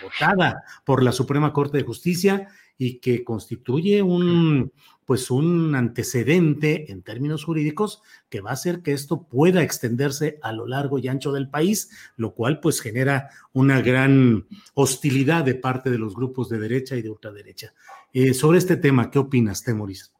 [0.02, 4.72] votada por la Suprema Corte de Justicia y que constituye un,
[5.06, 10.52] pues un antecedente en términos jurídicos que va a hacer que esto pueda extenderse a
[10.52, 15.90] lo largo y ancho del país, lo cual pues genera una gran hostilidad de parte
[15.90, 17.72] de los grupos de derecha y de ultraderecha.
[18.12, 20.12] Eh, sobre este tema, ¿qué opinas, Temoris?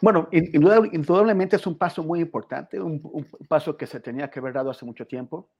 [0.00, 3.00] Bueno, indudablemente es un paso muy importante, un,
[3.48, 5.50] paso que se tenía que haber dado hace mucho tiempo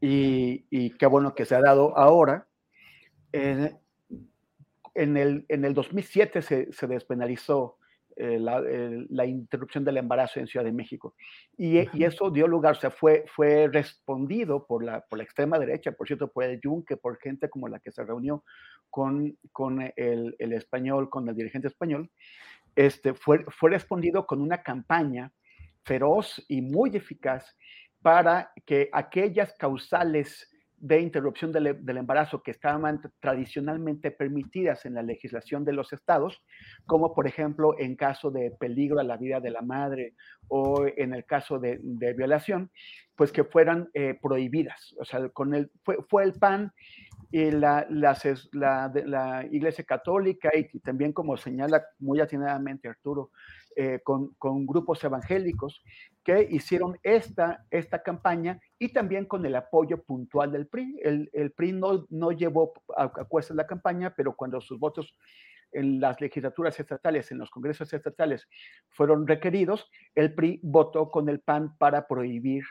[0.00, 2.46] y, qué bueno que se ha dado ahora.
[3.32, 3.78] en,
[4.94, 7.78] el, en el 2007 se, se despenalizó
[8.18, 11.14] eh, la, interrupción del embarazo en Ciudad de México.
[11.58, 15.92] Y, eso dio lugar, o sea, fue, fue respondido por la, por la extrema derecha,
[15.92, 18.42] por cierto, por el Yunque, por gente como la que se reunió
[18.88, 22.10] con, con el, el español, con el dirigente español,
[22.76, 25.32] este, fue, fue respondido con una campaña
[25.84, 27.56] feroz y muy eficaz
[28.02, 35.64] para que aquellas causales de interrupción del, embarazo que estaban tradicionalmente permitidas en la legislación
[35.64, 36.42] de los estados,
[36.84, 40.14] como por ejemplo en caso de peligro a la vida de la madre
[40.48, 41.80] o en el caso de,
[42.14, 42.70] violación,
[43.14, 44.94] pues que fueran eh, prohibidas.
[45.00, 46.72] O sea, con el, fue, fue el PAN
[47.30, 48.16] y la, la,
[49.04, 53.30] la, Iglesia Católica y, también como señala muy atinadamente Arturo,
[53.74, 55.82] eh, con, con, grupos evangélicos
[56.24, 60.98] que hicieron esta, esta campaña y también con el apoyo puntual del PRI.
[61.02, 65.14] El, el PRI no, no llevó a, a cuesta la campaña, pero cuando sus votos
[65.72, 68.48] en las legislaturas estatales, en los congresos estatales,
[68.88, 72.64] fueron requeridos, el PRI votó con el PAN para prohibir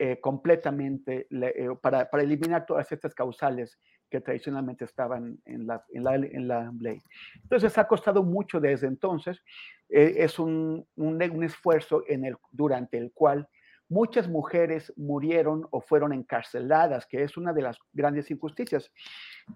[0.00, 6.04] eh, completamente, eh, para, para, eliminar todas estas causales que tradicionalmente estaban en la, en
[6.04, 7.00] la, en la ley.
[7.42, 9.42] Entonces ha costado mucho desde entonces,
[9.88, 13.48] eh, es un, un, un, esfuerzo en el, durante el cual
[13.88, 18.90] muchas mujeres murieron o fueron encarceladas, que es una de las grandes injusticias.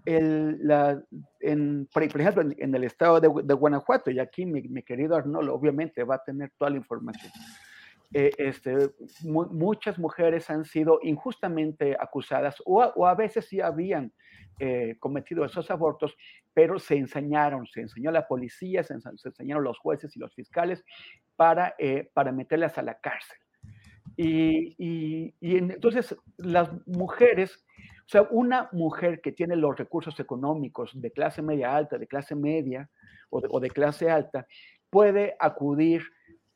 [0.06, 1.02] El, la,
[1.40, 5.50] en, por ejemplo, en, el estado de, de, Guanajuato, y aquí mi, mi querido Arnold
[5.50, 7.30] obviamente va a tener toda la información.
[8.14, 8.90] Eh, este,
[9.24, 14.12] muchas mujeres han sido injustamente acusadas o, a veces sí habían
[14.58, 16.14] eh, cometido esos abortos,
[16.52, 20.84] pero se enseñaron, se enseñó a la policía, se, enseñaron los jueces y los fiscales
[21.36, 23.38] para, eh, para meterlas a la cárcel.
[24.14, 27.64] Y, entonces las mujeres,
[28.04, 32.34] o sea, una mujer que tiene los recursos económicos de clase media alta, de clase
[32.34, 32.90] media
[33.30, 34.46] o de clase alta,
[34.90, 36.02] puede acudir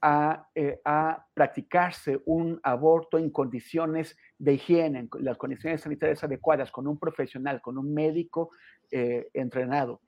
[0.00, 6.70] a, eh, a, practicarse un aborto en condiciones de higiene, en las condiciones sanitarias adecuadas,
[6.70, 8.50] con un profesional, con un médico
[8.90, 10.00] eh, entrenado.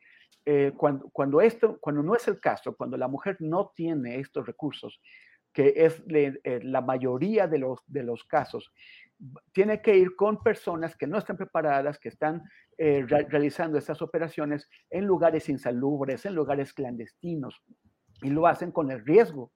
[0.44, 4.46] Eh, cuando, cuando, esto, cuando no es el caso, cuando la mujer no tiene estos
[4.46, 5.00] recursos,
[5.52, 6.02] que es
[6.62, 8.72] la mayoría de los, de los casos,
[9.52, 12.44] tiene que ir con personas que no están preparadas, que están
[12.76, 17.60] re realizando estas operaciones en lugares insalubres, en lugares clandestinos,
[18.22, 19.50] y lo hacen con el riesgo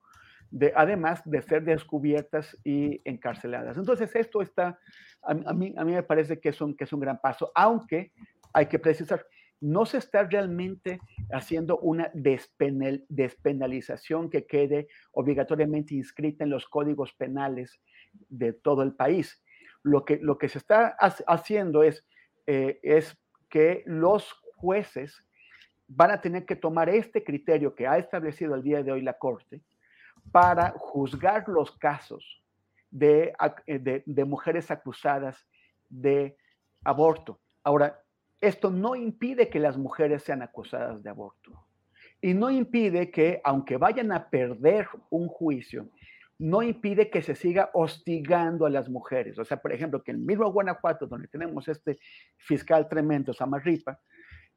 [0.75, 3.77] además de ser descubiertas y encarceladas.
[3.77, 4.79] Entonces, esto está,
[5.21, 8.11] a, mí, a mí me parece que es, un, que un gran paso, aunque
[8.53, 9.25] hay que precisar,
[9.63, 10.99] no se está realmente
[11.31, 17.79] haciendo una despenal, despenalización que quede obligatoriamente inscrita en los códigos penales
[18.27, 19.41] de todo el país.
[19.81, 20.95] Lo que, lo que se está
[21.27, 22.05] haciendo es,
[22.45, 23.17] eh, es
[23.49, 25.25] que los jueces
[25.87, 29.17] van a tener que tomar este criterio que ha establecido el día de hoy la
[29.17, 29.61] Corte,
[30.31, 32.43] para juzgar los casos
[32.89, 33.33] de,
[33.67, 35.47] de, mujeres acusadas
[35.89, 36.37] de
[36.83, 37.39] aborto.
[37.63, 37.99] Ahora,
[38.39, 41.65] esto no impide que las mujeres sean acusadas de aborto.
[42.21, 45.89] Y no impide que, aunque vayan a perder un juicio,
[46.39, 49.37] no impide que se siga hostigando a las mujeres.
[49.39, 51.99] O sea, por ejemplo, que en mismo Guanajuato, donde tenemos este
[52.37, 53.99] fiscal tremendo, Samarripa,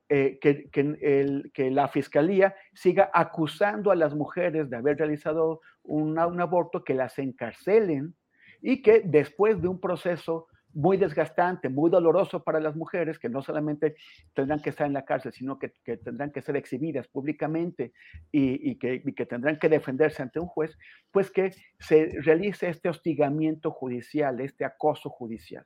[0.09, 0.69] eh, que,
[1.01, 6.95] el, que, la fiscalía siga acusando a las mujeres de haber realizado un aborto, que
[6.95, 8.15] las encarcelen
[8.63, 13.41] y que después de un proceso muy desgastante, muy doloroso para las mujeres, que no
[13.41, 13.97] solamente
[14.35, 17.93] tendrán que estar en la cárcel, sino que, que tendrán que ser exhibidas públicamente
[18.31, 20.79] y, y, que, y, que, tendrán que defenderse ante un juez,
[21.11, 25.65] pues que se realice este hostigamiento judicial, este acoso judicial.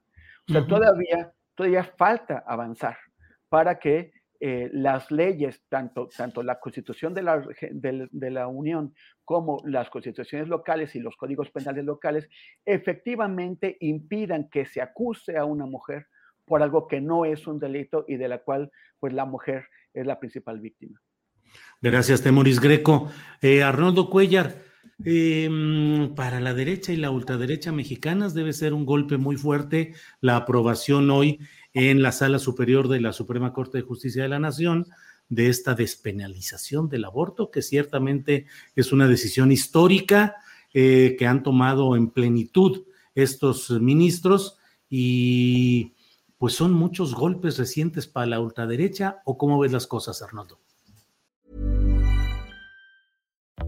[0.48, 0.68] O sea, uh -huh.
[0.68, 2.96] todavía, todavía falta avanzar
[3.48, 9.60] para que eh, las leyes, tanto, tanto la constitución de la, de, la Unión como
[9.66, 12.26] las constituciones locales y los códigos penales locales,
[12.64, 16.06] efectivamente impidan que se acuse a una mujer
[16.46, 20.06] por algo que no es un delito y de la cual pues la mujer es
[20.06, 20.98] la principal víctima.
[21.82, 23.10] Gracias, Temoris Greco.
[23.42, 24.69] Eh, Arnoldo Cuellar,
[25.04, 30.36] eh, para la derecha y la ultraderecha mexicanas debe ser un golpe muy fuerte la
[30.36, 31.40] aprobación hoy
[31.72, 34.86] en la Sala Superior de la Suprema Corte de Justicia de la Nación
[35.28, 40.36] de esta despenalización del aborto, que ciertamente es una decisión histórica
[40.74, 42.84] eh, que han tomado en plenitud
[43.14, 45.92] estos ministros y
[46.36, 50.58] pues son muchos golpes recientes para la ultraderecha o cómo ves las cosas, Arnoldo?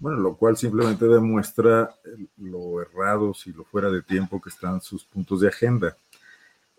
[0.00, 1.94] Bueno, lo cual simplemente demuestra
[2.36, 5.96] lo errados y lo fuera de tiempo que están sus puntos de agenda.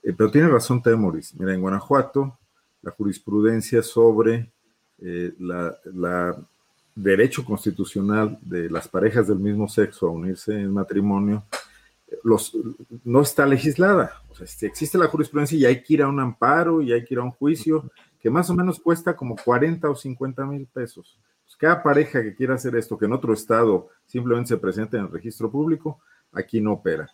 [0.02, 1.36] Eh, pero tiene razón Temoris.
[1.36, 2.38] Mira, en Guanajuato,
[2.82, 4.52] la jurisprudencia sobre
[5.00, 6.38] eh, la, la
[6.96, 11.46] derecho constitucional de las parejas del mismo sexo a unirse en matrimonio
[12.24, 12.56] los,
[13.04, 14.22] no está legislada.
[14.30, 17.04] O sea, si existe la jurisprudencia y hay que ir a un amparo y hay
[17.04, 17.90] que ir a un juicio
[18.20, 21.18] que más o menos cuesta como 40 o 50 mil pesos.
[21.60, 25.12] Cada pareja que quiera hacer esto, que en otro estado simplemente se presente en el
[25.12, 26.00] registro público,
[26.32, 27.10] aquí no opera.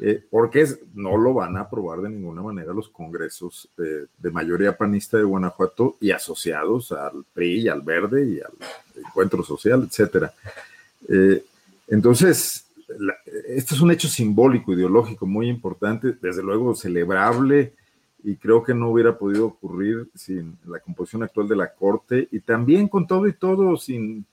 [0.00, 5.16] Eh, porque no lo van a aprobar de ninguna manera los congresos de, mayoría panista
[5.16, 8.52] de Guanajuato y asociados al PRI y al Verde y al
[8.96, 10.34] Encuentro Social, etcétera.
[11.08, 11.44] Eh,
[11.86, 12.66] entonces,
[13.46, 17.74] este es un hecho simbólico, ideológico muy importante, desde luego celebrable,
[18.24, 22.40] y creo que no hubiera podido ocurrir sin la composición actual de la Corte y
[22.40, 24.24] también con todo y todo sin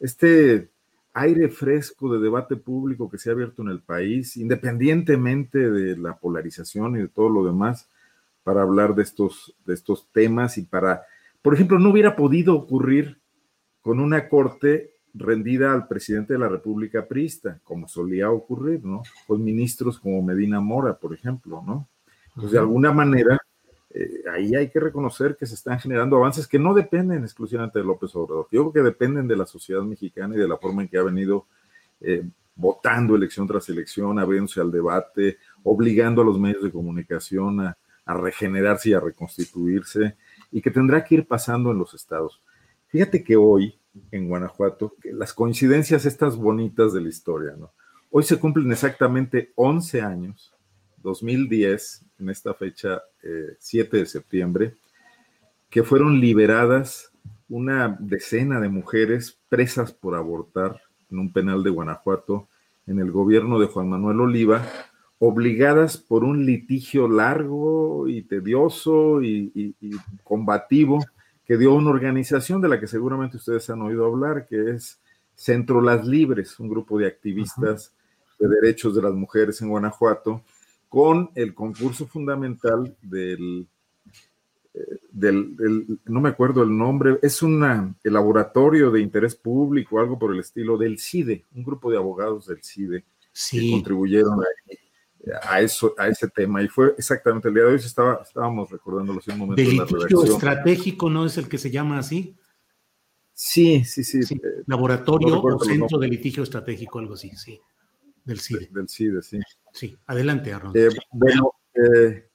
[0.00, 0.70] este
[1.12, 6.16] aire fresco de debate público que se ha abierto en el país, independientemente de la
[6.16, 7.88] polarización y de todo lo demás,
[8.42, 11.02] para hablar de estos, de estos temas y para,
[11.42, 13.18] por ejemplo, no hubiera podido ocurrir
[13.82, 19.02] con una Corte rendida al presidente de la República Prista, como solía ocurrir, ¿no?
[19.26, 21.86] Con ministros como Medina Mora, por ejemplo, ¿no?
[22.36, 23.40] Entonces, de alguna manera,
[23.90, 27.84] eh, ahí hay que reconocer que se están generando avances que no dependen exclusivamente de
[27.86, 30.88] López Obrador, yo creo que dependen de la sociedad mexicana y de la forma en
[30.88, 31.46] que ha venido
[32.02, 37.78] eh, votando elección tras elección, abriéndose al debate, obligando a los medios de comunicación a,
[38.04, 40.16] a regenerarse y a reconstituirse,
[40.52, 42.42] y que tendrá que ir pasando en los estados.
[42.88, 43.78] Fíjate que hoy,
[44.10, 47.72] en Guanajuato, que las coincidencias estas bonitas de la historia, ¿no?
[48.10, 50.54] Hoy se cumplen exactamente 11 años,
[50.98, 53.02] 2010, en esta fecha
[53.58, 54.74] 7 eh, de septiembre,
[55.70, 57.10] que fueron liberadas
[57.48, 62.48] una decena de mujeres presas por abortar en un penal de Guanajuato
[62.86, 64.66] en el gobierno de Juan Manuel Oliva,
[65.18, 69.74] obligadas por un litigio largo y tedioso y
[70.22, 71.04] combativo
[71.46, 75.00] que dio una organización de la que seguramente ustedes han oído hablar, que es
[75.36, 77.92] Centro Las Libres, un grupo de activistas
[78.38, 80.42] de derechos de las mujeres en Guanajuato,
[80.96, 83.66] con el concurso fundamental del,
[84.72, 84.80] eh,
[85.10, 90.32] del, no me acuerdo el nombre, es una, el laboratorio de interés público, algo por
[90.32, 93.04] el estilo del CIDE, un grupo de abogados del CIDE
[93.50, 96.62] que contribuyeron a, a, eso, a ese tema.
[96.62, 99.62] Y fue exactamente el día de hoy, estaba, estábamos recordándolo en un momento.
[99.62, 102.34] ¿De litigio estratégico no es el que se llama así?
[103.34, 104.20] Sí, sí, sí.
[104.34, 107.60] Eh, laboratorio o Centro de Litigio Estratégico, algo así, sí.
[108.24, 108.70] Del CIDE.
[108.72, 109.38] Del CIDE, sí.
[109.76, 110.50] Sí, adelante.
[110.74, 112.26] Eh, bueno, eh,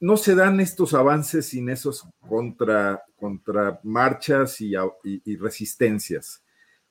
[0.00, 4.74] no se dan estos avances sin esos contra, contra marchas y,
[5.36, 6.42] resistencias.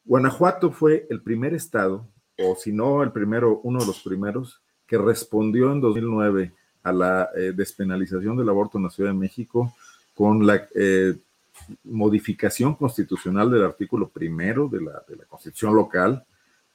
[0.04, 2.08] Guanajuato fue el primer estado,
[2.38, 6.54] o si no el primero, uno de los primeros, que respondió en 2009
[6.84, 9.74] a la eh, despenalización del aborto en la Ciudad de México
[10.14, 11.16] con la eh,
[11.84, 16.24] modificación constitucional del artículo primero de la, Constitución local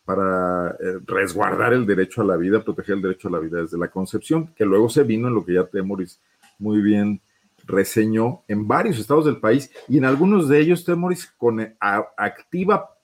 [0.05, 3.79] para eh, resguardar el derecho a la vida, proteger el derecho a la vida desde
[3.79, 6.21] la concepción, que luego se vino en lo que ya Temoris
[6.59, 7.21] muy bien
[7.67, 12.97] reseñó en varios estados del país y en algunos de ellos Temoris con activa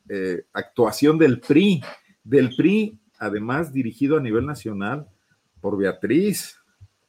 [0.53, 1.83] actuación del PRI,
[2.25, 5.09] del PRI además dirigido a nivel nacional
[5.61, 6.59] por Beatriz,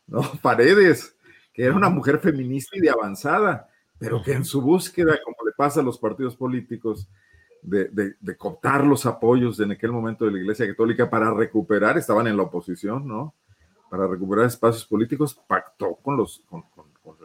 [0.07, 0.21] ¿no?
[0.41, 1.15] Paredes,
[1.53, 3.69] que era una mujer feminista y de avanzada,
[3.99, 7.07] pero que en su búsqueda, como le pasa a los partidos políticos,
[7.69, 8.37] de, de,
[8.83, 13.07] los apoyos en aquel momento de la Iglesia Católica para recuperar, estaban en la oposición,
[13.07, 13.33] ¿no?
[13.89, 16.63] Para recuperar espacios políticos, pactó con los, con,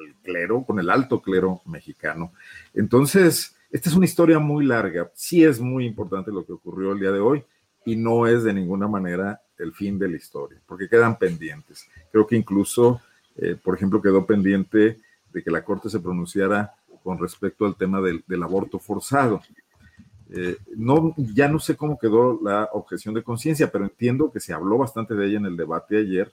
[0.00, 2.32] el clero, con el alto clero mexicano.
[2.74, 5.10] Entonces, esta es una historia muy larga.
[5.14, 7.44] Sí es muy importante lo que ocurrió el día de hoy
[7.84, 11.86] y no es de ninguna manera el fin de la historia, porque quedan pendientes.
[12.10, 13.00] Creo que incluso
[13.36, 14.98] eh, por ejemplo, quedó pendiente
[15.32, 19.40] de que la Corte se pronunciara con respecto al tema del, aborto forzado.
[20.34, 24.54] Eh, no, ya no sé cómo quedó la objeción de conciencia, pero entiendo que se
[24.54, 26.32] habló bastante de ella en el debate ayer,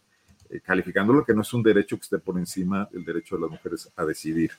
[0.50, 3.52] eh, calificándolo que no es un derecho que esté por encima del derecho de las
[3.52, 4.52] mujeres a decidir.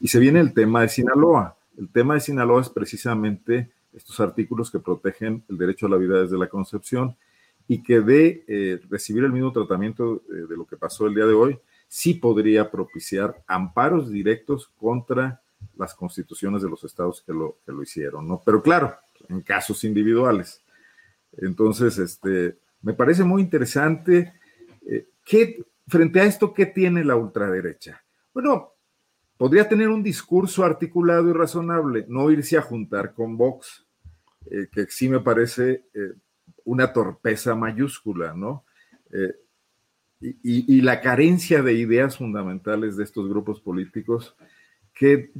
[0.00, 1.54] Y se viene el tema de Sinaloa.
[1.76, 6.22] El tema de Sinaloa es precisamente estos artículos que protegen el derecho a la vida
[6.22, 7.14] desde la concepción
[7.66, 11.34] y que de eh, recibir el mismo tratamiento de lo que pasó el día de
[11.34, 11.58] hoy,
[11.88, 15.42] sí podría propiciar amparos directos contra
[15.76, 18.42] las constituciones de los estados que lo, que lo hicieron, ¿no?
[18.44, 18.96] Pero claro,
[19.28, 20.62] en casos individuales.
[21.36, 24.34] Entonces, este, me parece muy interesante.
[24.86, 28.02] Eh, ¿qué, frente a esto, ¿qué tiene la ultraderecha?
[28.32, 28.72] Bueno,
[29.36, 33.86] podría tener un discurso articulado y razonable, no irse a juntar con Vox,
[34.50, 36.12] eh, que sí me parece eh,
[36.64, 38.64] una torpeza mayúscula, ¿no?
[40.20, 44.36] y, la carencia de ideas fundamentales de estos grupos políticos
[44.98, 45.30] que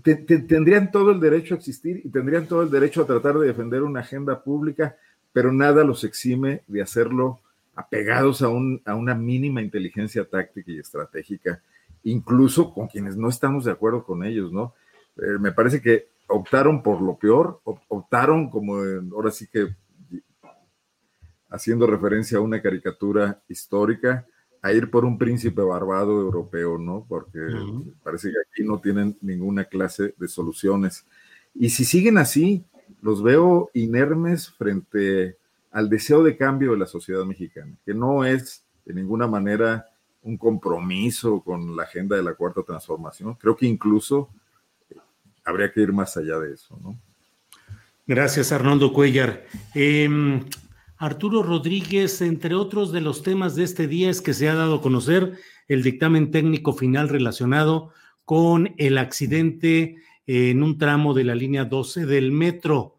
[0.47, 3.83] tendrían todo el derecho a existir y tendrían todo el derecho a tratar de defender
[3.83, 4.97] una agenda pública,
[5.33, 7.41] pero nada los exime de hacerlo
[7.75, 11.61] apegados a, a una mínima inteligencia táctica y estratégica,
[12.05, 14.75] incluso con quienes no estamos de acuerdo con ellos, ¿no?
[15.17, 18.77] Eh, me parece que optaron por lo peor, optaron como
[19.13, 19.75] ahora sí que
[21.51, 24.25] haciendo referencia a una caricatura histórica,
[24.63, 27.07] a ir por un príncipe barbado europeo, ¿no?
[27.09, 27.41] Porque
[28.03, 31.07] parece que aquí no tienen ninguna clase de soluciones.
[31.55, 32.65] Y si siguen así,
[33.01, 35.37] los veo inermes frente
[35.71, 39.87] al deseo de cambio de la sociedad mexicana, que no es de ninguna manera
[40.23, 43.35] un compromiso con la agenda de la cuarta transformación.
[43.35, 44.29] Creo que incluso
[44.91, 44.97] eh,
[45.45, 46.99] habría que ir más allá de eso, ¿no?
[48.07, 49.45] Gracias, Arnoldo Cuellar.
[49.75, 50.41] Em,
[50.99, 54.77] Arturo Rodríguez, entre otros de los temas de este día es que se ha dado
[54.77, 55.39] a conocer
[55.69, 57.93] el dictamen técnico final relacionado
[58.25, 59.97] con el accidente
[60.27, 62.99] en un tramo de la línea 12 del metro.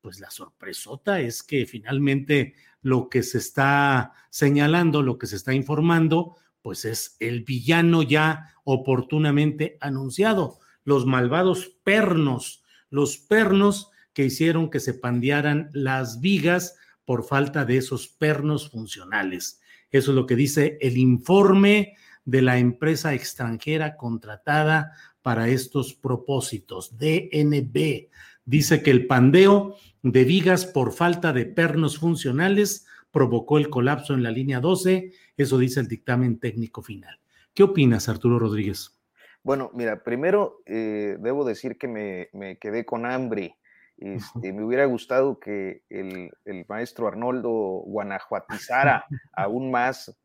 [0.00, 5.52] Pues la sorpresota es que finalmente lo que se está señalando, lo que se está
[5.52, 14.70] informando, pues es el villano ya oportunamente anunciado, los malvados pernos, los pernos que hicieron
[14.70, 16.76] que se pandearan las vigas
[17.10, 19.60] por falta de esos pernos funcionales.
[19.90, 26.96] Eso es lo que dice el informe de la empresa extranjera contratada para estos propósitos,
[26.98, 28.10] DNB.
[28.44, 34.22] Dice que el pandeo de vigas por falta de pernos funcionales provocó el colapso en
[34.22, 35.10] la línea 12.
[35.36, 37.18] Eso dice el dictamen técnico final.
[37.52, 38.96] ¿Qué opinas, Arturo Rodríguez?
[39.42, 43.56] Bueno, mira, primero eh, debo decir que me, me, quedé con hambre
[44.00, 46.32] este, me hubiera gustado que el,
[46.68, 47.50] maestro Arnoldo
[47.84, 50.18] guanajuatizara aún más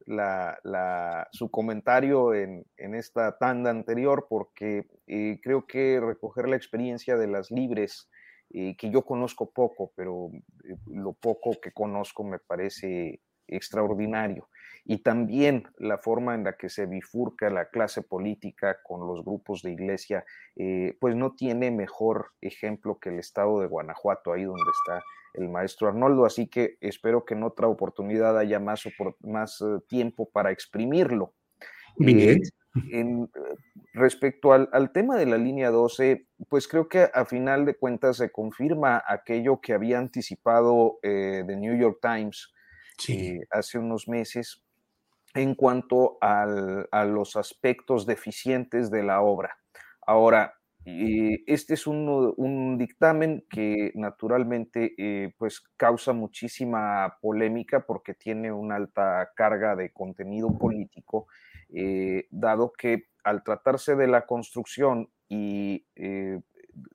[1.31, 7.51] su comentario en, esta tanda anterior, porque eh, creo que recoger la experiencia de las
[7.51, 8.09] libres,
[8.51, 10.29] eh, que yo conozco poco, pero
[10.63, 14.47] eh, lo poco que conozco me parece extraordinario
[14.87, 19.63] y también la forma en la que se bifurca la clase política con los grupos
[19.63, 20.23] de iglesia,
[20.55, 25.49] eh, pues no tiene mejor ejemplo que el estado de Guanajuato, ahí donde está el
[25.49, 28.83] maestro Arnoldo, así que espero que en otra oportunidad haya más,
[29.21, 31.33] más eh, tiempo para exprimirlo.
[31.97, 32.39] Bien.
[32.91, 33.27] Eh,
[33.93, 38.31] respecto al, tema de la línea 12, pues creo que a final de cuentas se
[38.31, 42.53] confirma aquello que había anticipado The New York Times
[43.49, 44.64] hace unos meses,
[45.35, 46.45] en cuanto a
[47.05, 49.57] los aspectos deficientes de la obra.
[50.07, 50.53] Ahora,
[50.85, 59.31] este es un, dictamen que naturalmente eh, pues causa muchísima polémica porque tiene una alta
[59.35, 61.27] carga de contenido político,
[61.73, 66.39] eh, dado que al tratarse de la construcción y eh,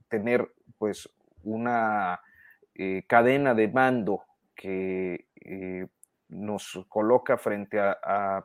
[0.09, 1.11] tener pues
[1.43, 2.21] una
[3.09, 4.25] cadena de mando
[4.55, 5.27] que
[6.31, 8.45] nos coloca frente a,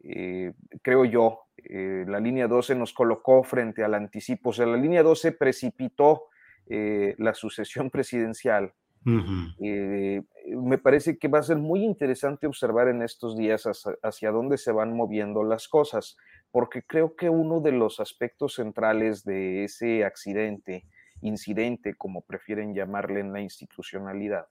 [0.00, 0.52] eh,
[0.82, 5.02] creo yo, eh, la línea 12 nos colocó frente al anticipo, o sea, la línea
[5.02, 6.24] 12 precipitó
[6.68, 8.72] eh, la sucesión presidencial.
[9.04, 13.64] me parece que va a ser muy interesante observar en estos días
[14.02, 16.16] hacia, dónde se van moviendo las cosas,
[16.50, 20.84] porque creo que uno de los aspectos centrales de ese accidente,
[21.22, 24.46] incidente, como prefieren llamarle en la institucionalidad,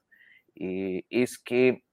[0.55, 1.86] es que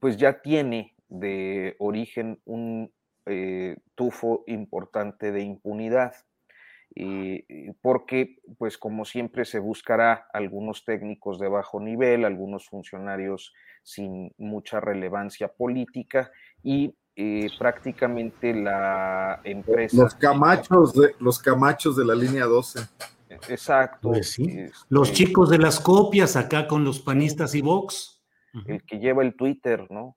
[0.00, 2.92] pues ya tiene de origen un
[3.26, 6.14] eh, tufo importante de impunidad.
[7.82, 13.52] porque, pues como siempre, se buscará algunos técnicos de bajo nivel, algunos funcionarios
[13.82, 16.30] sin mucha relevancia política
[16.62, 20.02] y eh, prácticamente la empresa.
[20.02, 22.80] Los camachos de, los camachos de la línea 12.
[23.48, 24.10] Exacto.
[24.10, 24.44] Pues sí.
[24.44, 28.15] Este, los chicos de las copias acá con los panistas y Vox.
[28.66, 30.16] El que lleva el Twitter, ¿no?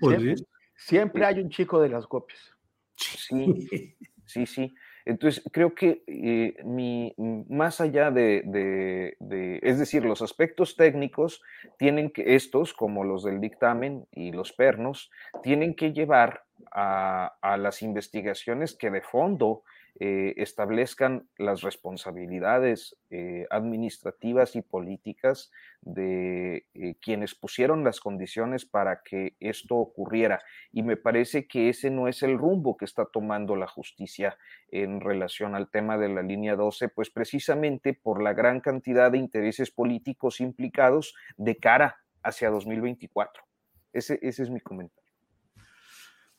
[0.00, 0.46] pues siempre,
[0.76, 2.54] siempre, hay un chico de las copias.
[2.96, 3.96] Sí,
[4.26, 4.74] sí, sí.
[5.04, 7.14] Entonces, creo que eh, mi,
[7.48, 11.42] más allá de, de, es decir, los aspectos técnicos
[11.78, 15.10] tienen que, estos, como los del dictamen y los pernos,
[15.42, 19.62] tienen que llevar a, a las investigaciones que de fondo
[20.00, 29.02] eh, establezcan las responsabilidades eh, administrativas y políticas de eh, quienes pusieron las condiciones para
[29.02, 30.40] que esto ocurriera.
[30.70, 34.38] Y me parece que ese no es el rumbo que está tomando la justicia
[34.70, 39.18] en relación al tema de la línea 12, pues precisamente por la gran cantidad de
[39.18, 43.42] intereses políticos implicados de cara hacia 2024.
[43.92, 45.07] Ese, ese es mi comentario.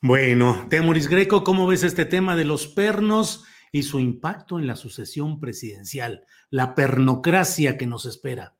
[0.02, 4.74] Bueno, Temoris Greco, ¿cómo ves este tema de los pernos y su impacto en la
[4.74, 8.56] sucesión presidencial, la pernocracia que nos espera?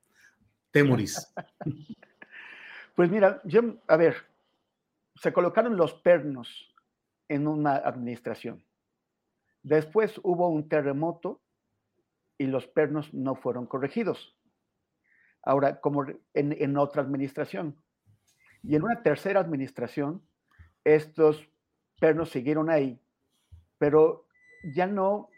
[0.71, 1.33] Temoris.
[2.93, 4.17] Pues mira, yo, a ver,
[5.15, 6.75] se colocaron los pernos
[7.29, 8.63] en una administración.
[9.63, 11.41] Después hubo un terremoto
[12.37, 14.37] y los pernos no fueron corregidos.
[15.41, 17.81] Ahora, como en, en otra administración.
[18.61, 20.21] Y en una tercera administración,
[20.83, 21.47] estos
[21.99, 22.99] pernos siguieron ahí,
[23.77, 24.25] pero
[24.75, 25.29] ya no,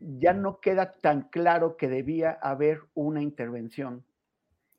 [0.00, 4.04] ya no queda tan claro que debía haber una intervención.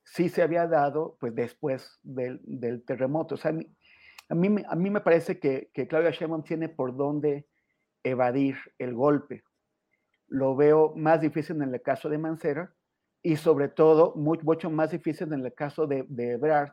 [0.04, 3.36] Sí se había dado, pues después del, terremoto.
[3.36, 7.46] O sea, a mí, a mí, me parece que, que Claudia Sheinbaum tiene por dónde
[8.04, 9.44] evadir el golpe.
[10.28, 12.74] Lo veo más difícil en el caso de Mancera
[13.22, 16.72] y sobre todo mucho más difícil en el caso de, de Ebrard,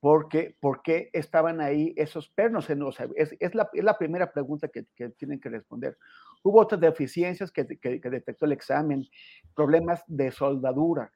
[0.00, 2.68] porque, ¿por qué estaban ahí esos pernos?
[2.70, 2.82] En,
[3.16, 4.84] es, la, primera pregunta que,
[5.16, 5.96] tienen que responder.
[6.42, 9.06] Hubo otras deficiencias que, detectó el examen,
[9.54, 11.10] problemas de soldadura.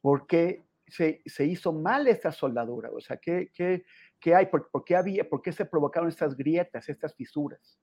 [0.00, 2.90] ¿Por qué se, hizo mal esta soldadura?
[2.92, 4.46] O sea, ¿qué, qué, hay?
[4.46, 7.78] ¿Por, qué había, ¿Por qué se provocaron estas grietas, estas fisuras?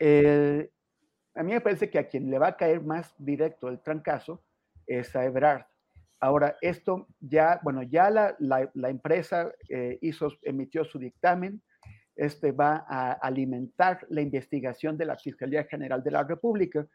[0.00, 4.44] a mí me parece que a quien le va a caer más directo el trancazo
[4.86, 5.66] es a Ebrard
[6.20, 11.62] Ahora, esto ya, bueno, ya la, la, empresa eh, hizo, emitió su dictamen,
[12.16, 16.86] este va a alimentar la investigación de la Fiscalía General de la República,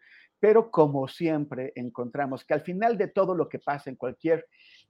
[0.42, 4.46] pero como siempre encontramos que al final de todo lo que pasa en cualquier,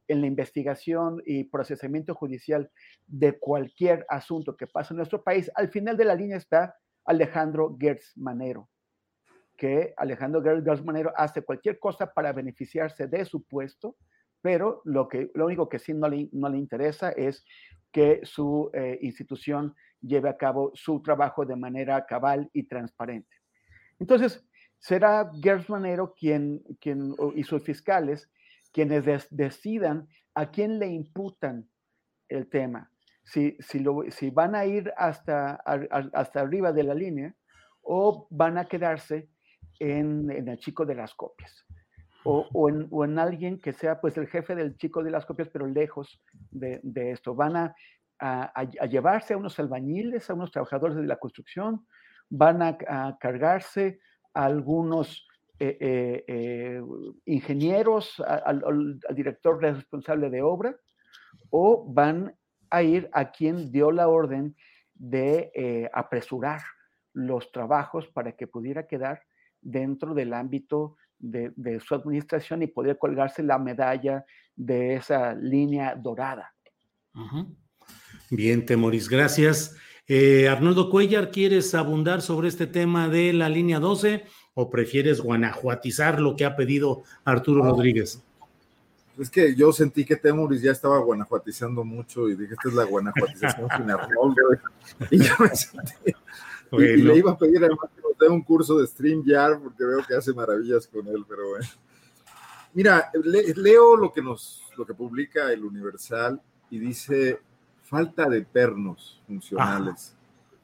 [0.07, 2.71] en la investigación y procesamiento judicial
[3.05, 6.75] de cualquier asunto que pasa en nuestro país, al final de la línea está
[7.05, 8.67] Alejandro Gertz Manero,
[9.55, 13.95] que Alejandro Gertz Manero hace cualquier cosa para beneficiarse de su puesto,
[14.43, 17.45] pero lo, que, lo único que sí no le, no le interesa es
[17.93, 23.37] que su eh, institución lleve a cabo su trabajo de manera cabal y transparente.
[23.99, 24.45] Entonces,
[24.79, 28.29] será Gers Manero quien, quien, y sus fiscales
[28.73, 31.69] quienes decidan a quién le imputan
[32.27, 32.91] el tema.
[33.23, 35.53] Si, si, lo, si van a ir hasta,
[36.11, 37.33] hasta arriba de la línea
[37.81, 39.29] o van a quedarse
[39.79, 41.65] en, en el chico de las copias
[42.23, 46.21] o, en, alguien que sea pues el jefe del chico de las copias, pero lejos
[46.51, 47.35] de, esto.
[47.35, 47.55] Van
[48.19, 48.55] a,
[48.89, 51.85] llevarse a unos albañiles, a unos trabajadores de la construcción,
[52.29, 53.99] van a, cargarse
[54.33, 55.27] a algunos
[55.59, 56.81] eh, eh, eh,
[57.25, 60.75] ingenieros, al, director responsable de obra,
[61.49, 62.35] o van
[62.69, 64.55] a ir a quien dio la orden
[64.95, 66.61] de apresurar
[67.13, 69.21] los trabajos para que pudiera quedar
[69.61, 76.53] dentro del ámbito de, su administración y poder colgarse la medalla de esa línea dorada.
[78.29, 79.75] Bien, Temoris, gracias.
[80.07, 86.19] Eh, Arnoldo Cuellar, ¿quieres abundar sobre este tema de la línea 12 o prefieres guanajuatizar
[86.19, 88.21] lo que ha pedido Arturo Rodríguez?
[89.17, 92.83] Es que yo sentí que Temoris ya estaba guanajuatizando mucho y dije, esta es la
[92.83, 94.41] guanajuatización sin Arnoldo.
[95.09, 96.13] Y yo me sentí,
[96.73, 99.99] y, le iba a pedir además que nos dé un curso de StreamYard porque veo
[100.07, 101.67] que hace maravillas con él, pero bueno.
[102.73, 103.11] Mira,
[103.55, 107.39] leo lo que nos, lo que publica el Universal y dice
[107.83, 110.15] falta de pernos funcionales.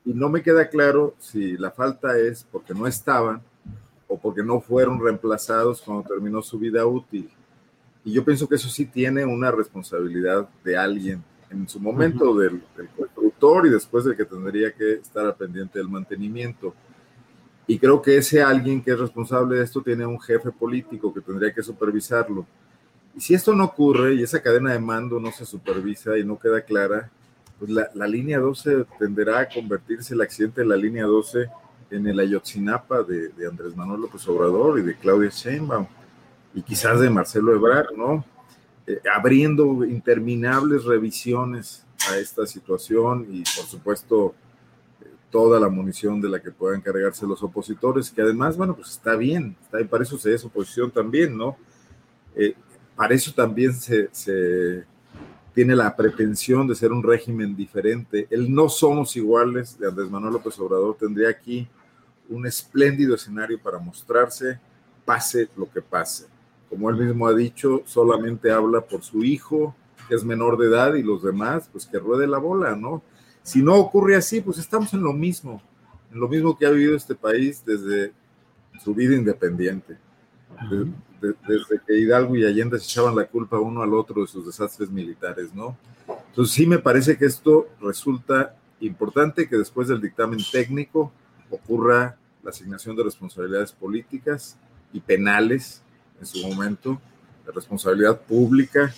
[0.05, 3.41] Y no me queda claro si la falta es porque no estaban
[4.07, 7.29] o porque no fueron reemplazados cuando terminó su vida útil.
[8.03, 12.63] Y yo pienso que eso sí tiene una responsabilidad de alguien en su momento del,
[12.75, 12.89] del,
[13.65, 16.73] y después de que tendría que estar al pendiente del mantenimiento.
[17.67, 21.21] Y creo que ese alguien que es responsable de esto tiene un jefe político que
[21.21, 22.45] tendría que supervisarlo.
[23.15, 26.37] Y si esto no ocurre y esa cadena de mando no se supervisa y no
[26.37, 27.09] queda clara,
[27.59, 31.47] pues la, línea 12 tenderá a convertirse el accidente de la línea 12
[31.91, 35.85] en el Ayotzinapa de, Andrés Manuel López Obrador y de Claudia Sheinbaum
[36.53, 38.23] y quizás de Marcelo Ebrard, ¿no?
[38.87, 44.35] Eh, abriendo interminables revisiones a esta situación y por supuesto
[45.29, 49.15] toda la munición de la que puedan cargarse los opositores, que además, bueno, pues está
[49.15, 51.57] bien, está para eso se es oposición también, ¿no?
[52.35, 52.55] Eh,
[52.95, 54.85] para eso también se, se,
[55.53, 58.27] tiene la pretensión de ser un régimen diferente.
[58.29, 61.67] El no somos iguales de Andrés Manuel López Obrador tendría aquí
[62.29, 64.59] un espléndido escenario para mostrarse,
[65.05, 66.27] pase lo que pase.
[66.69, 69.75] Como él mismo ha dicho, solamente habla por su hijo,
[70.09, 73.01] que es menor de edad, y los demás, pues que ruede la bola, ¿no?
[73.43, 75.61] Si no ocurre así, pues estamos en lo mismo,
[76.11, 78.11] en lo mismo que ha vivido este país desde
[78.83, 79.97] su vida independiente.
[81.21, 84.89] Desde, que Hidalgo y Allende se echaban la culpa uno al otro de sus desastres
[84.89, 85.77] militares, ¿no?
[86.29, 91.11] Entonces sí me parece que esto resulta importante que después del dictamen técnico
[91.49, 94.57] ocurra la asignación de responsabilidades políticas
[94.93, 95.81] y penales
[96.19, 96.99] en su momento,
[97.45, 98.93] de responsabilidad pública.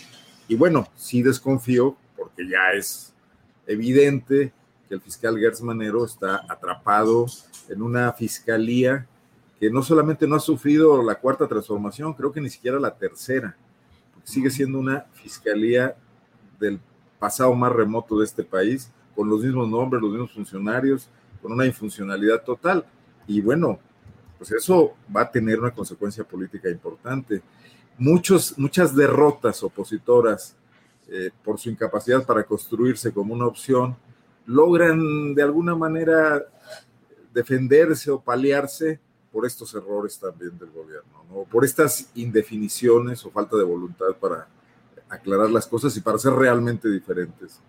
[0.51, 3.13] Y bueno, sí desconfío, porque ya es
[3.65, 4.51] evidente
[4.89, 7.25] que el fiscal Gertz Manero está atrapado
[7.69, 9.07] en una fiscalía
[9.61, 13.55] que no solamente no ha sufrido la cuarta transformación, creo que ni siquiera la tercera,
[14.25, 15.95] sigue siendo una fiscalía
[16.59, 16.81] del
[17.17, 21.07] pasado más remoto de este país, con los mismos nombres, los mismos funcionarios,
[21.41, 22.85] con una infuncionalidad total.
[23.25, 23.79] Y bueno,
[24.37, 27.41] pues eso va a tener una consecuencia política importante.
[28.01, 30.55] Muchos, muchas derrotas opositoras
[31.07, 33.95] eh, por su incapacidad para construirse como una opción,
[34.47, 36.43] logran de alguna manera
[37.31, 38.99] defenderse o paliarse
[39.31, 41.43] por estos errores también del gobierno, ¿no?
[41.43, 44.47] por estas indefiniciones o falta de voluntad para
[45.07, 47.59] aclarar las cosas y para ser realmente diferentes.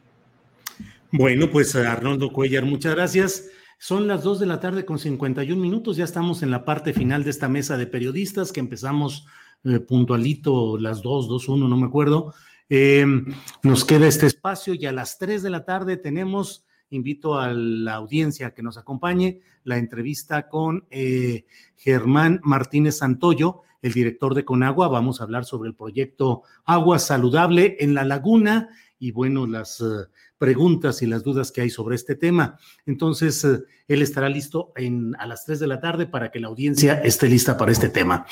[1.11, 3.51] Bueno, pues Arnoldo Cuellar, muchas gracias.
[3.79, 7.23] Son las 2 de la tarde con 51 minutos, ya estamos en la parte final
[7.23, 9.27] de esta mesa de periodistas que empezamos
[9.65, 12.35] eh, puntualito las 2, 2, 1, no me acuerdo,
[12.69, 13.07] eh,
[13.63, 17.95] nos queda este espacio y a las 3 de la tarde tenemos, invito a la
[17.95, 21.45] audiencia que nos acompañe, la entrevista con eh,
[21.77, 24.89] Germán Martínez Santoyo, el director de Conagua.
[24.89, 28.71] Vamos a hablar sobre el proyecto Agua Saludable en la Laguna
[29.03, 30.07] y bueno, las eh,
[30.39, 32.57] preguntas y las dudas que hay sobre este tema.
[32.87, 37.01] Entonces, él estará listo en, a las 3 de la tarde para que la audiencia
[37.03, 38.25] esté lista para este tema.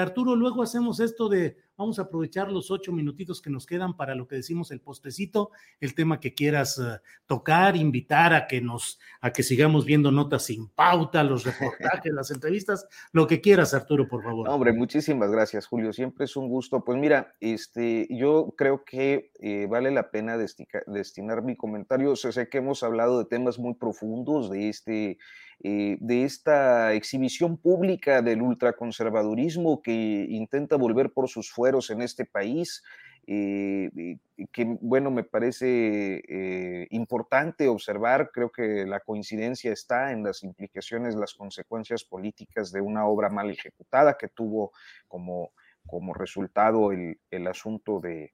[0.00, 4.14] Arturo, luego hacemos esto de Vamos a aprovechar los ocho minutitos que nos quedan para
[4.14, 9.00] lo que decimos el postecito, el tema que quieras eh, tocar, invitar a que nos,
[9.20, 14.06] a que sigamos viendo notas sin pauta, los reportajes, las entrevistas, lo que quieras, Arturo,
[14.06, 14.48] por favor.
[14.48, 15.92] hombre, muchísimas gracias, Julio.
[15.92, 16.84] Siempre es un gusto.
[16.84, 22.12] Pues mira, este, yo creo que eh, vale la pena destinar mi comentario.
[22.12, 25.18] O sé que hemos hablado de temas muy profundos de este
[25.64, 32.24] eh, de esta exhibición pública del ultraconservadurismo que intenta volver por sus fueros en este
[32.24, 32.82] país,
[33.28, 34.18] eh,
[34.50, 41.14] que bueno, me parece eh, importante observar, creo que la coincidencia está en las implicaciones,
[41.14, 44.72] las consecuencias políticas de una obra mal ejecutada que tuvo
[45.06, 45.52] como,
[45.86, 48.32] como resultado el, el asunto de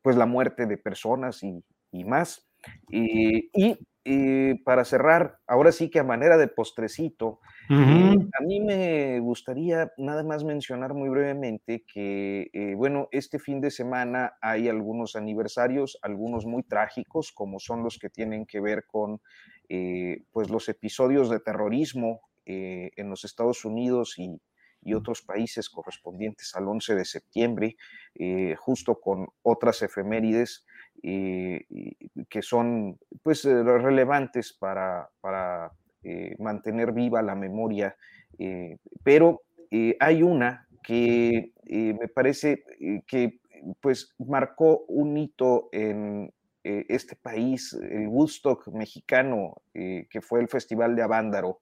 [0.00, 2.46] pues la muerte de personas y más.
[2.88, 3.50] y
[4.10, 9.92] y para cerrar, ahora sí que a manera de postrecito, eh, a mí me gustaría
[9.98, 15.98] nada más mencionar muy brevemente que, eh, bueno, este fin de semana hay algunos aniversarios,
[16.00, 19.20] algunos muy trágicos, como son los que tienen que ver con,
[19.68, 24.40] eh, pues, los episodios de terrorismo en los Estados Unidos y,
[24.80, 27.76] y otros países correspondientes al 11 de septiembre,
[28.56, 30.64] justo con otras efemérides
[31.02, 31.66] eh,
[32.28, 35.72] que son pues, eh, relevantes para, para
[36.02, 37.96] eh, mantener viva la memoria,
[39.02, 39.42] pero
[39.98, 42.62] hay una que me parece
[43.06, 43.40] que
[43.80, 46.32] pues, marcó un hito en
[46.62, 51.60] este país, el Woodstock mexicano, que fue el Festival de Avándaro,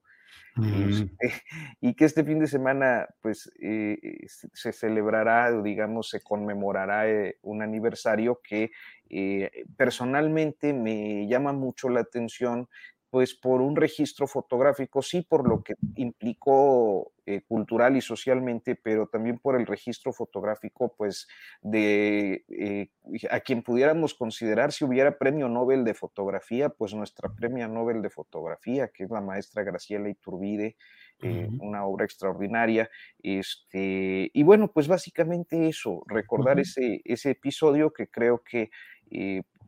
[0.63, 1.31] este,
[1.81, 3.97] y que este fin de semana, pues, eh,
[4.27, 8.71] se celebrará, digamos, se conmemorará eh, un aniversario que
[9.09, 12.67] eh, personalmente me llama mucho la atención
[13.09, 19.07] pues por un registro fotográfico, sí por lo que implicó eh, cultural y socialmente, pero
[19.07, 21.27] también por el registro fotográfico, pues
[21.61, 22.89] de eh,
[23.31, 28.09] a quien pudiéramos considerar si hubiera premio Nobel de fotografía, pues nuestra premio Nobel de
[28.09, 30.75] fotografía, que es la maestra Graciela Iturbide,
[31.21, 32.89] eh, una obra extraordinaria.
[33.23, 38.69] Este, y bueno, pues básicamente eso, recordar ese, ese episodio que creo que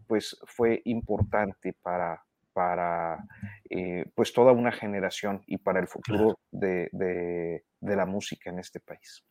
[0.08, 2.26] pues fue importante para,
[2.60, 3.26] para
[3.70, 8.82] eh, pues toda una generación y para el futuro de, de, la música en este
[8.82, 9.24] país.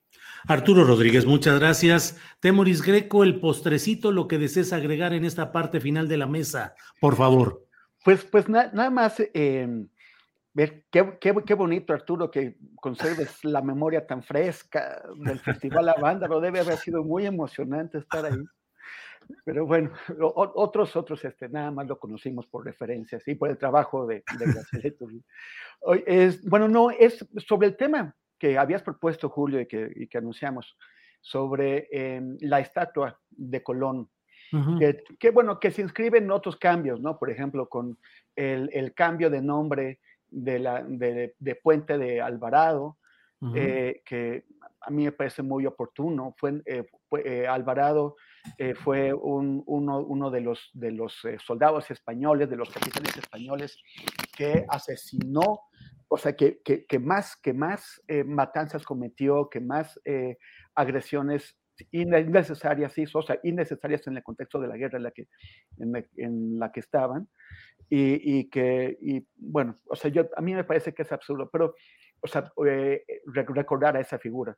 [0.47, 2.19] Arturo Rodríguez, muchas gracias.
[2.41, 6.75] Temoris Greco, el postrecito, lo que desees agregar en esta parte final de la mesa,
[7.03, 7.67] por favor.
[8.03, 9.69] Pues, pues nada más, eh,
[10.55, 15.97] ver qué, qué, qué, bonito, Arturo, que conserves la memoria tan fresca del Festival La
[16.01, 18.43] Banda, lo debe haber sido muy emocionante estar ahí.
[19.45, 24.07] Pero bueno, otros, otros, este, nada más lo conocimos por referencias y por el trabajo
[24.07, 24.95] de, de
[26.07, 30.19] es, bueno, no, es sobre el tema que habías propuesto, Julio, y que, y que
[30.19, 30.77] anunciamos,
[31.21, 34.09] sobre em, la estatua de Colón,
[35.19, 37.19] que, bueno, que se inscribe en otros cambios, ¿no?
[37.19, 37.99] Por ejemplo, con
[38.35, 40.01] el, el cambio de nombre
[40.31, 42.97] de, la, de, de Puente de Alvarado,
[43.55, 44.45] eh, que
[44.81, 46.35] a mí me parece muy oportuno.
[46.37, 46.87] Fue, eh,
[47.25, 48.17] eh, Alvarado
[48.83, 53.79] fue un, uno, de los, los soldados españoles, de los capitanes españoles,
[54.37, 55.61] que asesinó,
[56.09, 56.61] o sea, que,
[57.01, 60.01] más, que más matanzas cometió, que más
[60.75, 61.59] agresiones
[61.91, 65.05] innecesarias hizo, o sea, innecesarias en el contexto de la guerra en
[66.59, 67.29] la que, estaban,
[67.89, 71.75] y, que, bueno, o sea, yo, a mí me parece que es absurdo, pero,
[72.21, 74.57] o sea, eh, recordar a esa figura.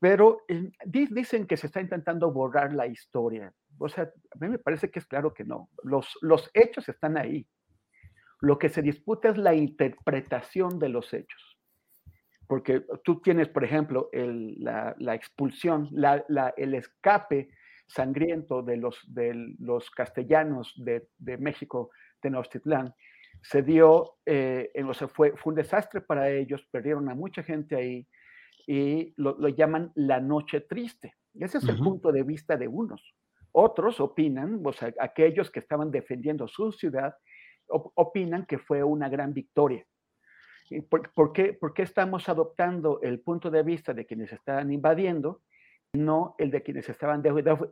[0.00, 3.52] Pero eh, dicen que se está intentando borrar la historia.
[3.78, 5.68] O sea, a mí me parece que es claro que no.
[5.84, 7.46] Los, los hechos están ahí.
[8.40, 11.50] Lo que se disputa es la interpretación de los hechos
[12.50, 17.48] porque tú tienes, por ejemplo, el, la, la, expulsión, la, la, el escape
[17.86, 22.92] sangriento de los, de los castellanos de, de México, Tenochtitlán,
[23.40, 27.76] se dio, eh, o sea, fue, fue un desastre para ellos, perdieron a mucha gente
[27.76, 28.08] ahí
[28.70, 31.16] y lo, lo llaman la noche triste.
[31.34, 33.16] Ese es el punto de vista de unos.
[33.50, 37.16] Otros opinan, o sea, aquellos que estaban defendiendo su ciudad,
[37.66, 39.84] opinan que fue una gran victoria
[40.88, 45.42] ¿Por, qué, ¿Por, qué, estamos adoptando el punto de vista de quienes están invadiendo
[45.92, 47.22] no el de quienes estaban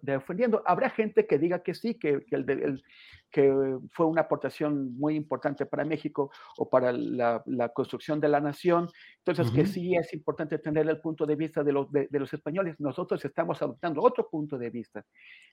[0.03, 0.63] defendiendo.
[0.67, 2.83] Habrá gente que diga que sí, que, que, el
[3.31, 8.41] que fue una aportación muy importante para México o para la, la construcción de la
[8.41, 8.89] nación.
[9.19, 12.81] Entonces, que sí es importante tener el punto de vista de los, de, los españoles.
[12.81, 15.05] Nosotros estamos adoptando otro punto de vista,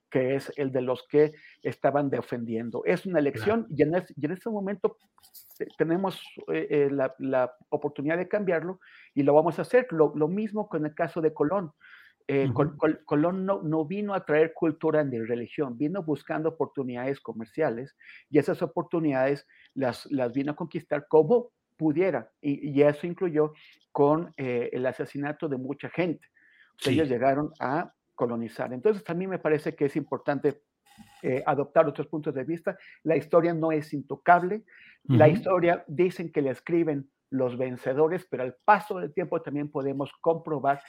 [0.09, 2.83] que es el de los que estaban defendiendo.
[2.85, 4.97] Es una elección y, en y, en este momento
[5.77, 8.79] tenemos eh, eh, la, la, oportunidad de cambiarlo
[9.13, 9.87] y lo vamos a hacer.
[9.91, 11.73] Lo, lo mismo con el caso de Colón.
[12.27, 12.49] Eh,
[13.05, 17.95] Colón no, no, vino a traer cultura ni religión, vino buscando oportunidades comerciales
[18.31, 23.53] y esas oportunidades las, las vino a conquistar como pudiera y, eso incluyó
[23.91, 26.27] con eh, el asesinato de mucha gente.
[26.85, 28.73] Ellos llegaron a colonizar.
[28.73, 30.63] Entonces, a mí me parece que es importante
[31.21, 32.77] eh, adoptar otros puntos de vista.
[33.03, 34.63] La historia no es intocable.
[35.03, 40.11] La historia dicen que la escriben los vencedores, pero al paso del tiempo también podemos
[40.21, 40.81] comprobar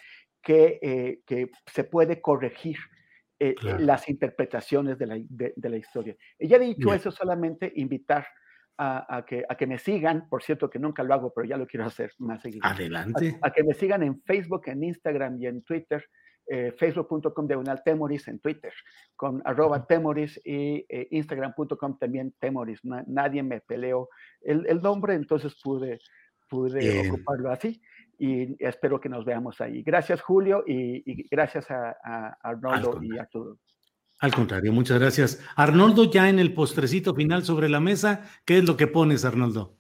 [0.49, 2.77] eh, que, se puede corregir
[3.39, 6.17] eh, las interpretaciones de la, de, la, historia.
[6.39, 8.27] Y ya dicho eso, solamente invitar
[8.79, 11.67] a, que, a que me sigan, por cierto que nunca lo hago, pero ya lo
[11.67, 12.65] quiero hacer más seguido.
[12.65, 13.39] Adelante.
[13.43, 16.05] A, que me sigan en Facebook, en Instagram y en Twitter.
[16.49, 18.73] Eh, facebook.com diagonal temoris en Twitter,
[19.17, 22.79] con arroba temoris y instagram.com también temoris.
[22.85, 24.09] nadie me peleó
[24.43, 25.99] el, el, nombre, entonces pude,
[26.49, 27.83] pude ocuparlo así
[28.19, 29.83] y espero que nos veamos ahí.
[29.83, 33.59] Gracias, Julio, y, gracias a, Arnoldo y a todos.
[34.19, 35.43] Al contrario, muchas gracias.
[35.57, 39.75] Arnoldo, ya en el postrecito final sobre la mesa, ¿qué es lo que pones, Arnoldo?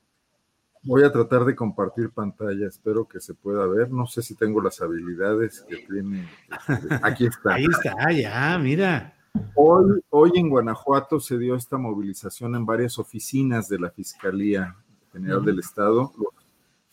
[0.82, 3.91] Voy a tratar de compartir pantalla, espero que se pueda ver.
[3.91, 6.28] No sé si tengo las habilidades que tiene.
[6.68, 7.55] Este, aquí está.
[7.55, 9.14] Ahí está, ya, mira.
[9.55, 14.76] Hoy, hoy en Guanajuato se dio esta movilización en varias oficinas de la Fiscalía
[15.12, 16.12] General del Estado.
[16.16, 16.36] Los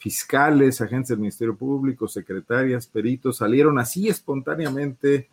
[0.04, 5.30] fiscales, agentes del Ministerio Público, secretarias, peritos, salieron así espontáneamente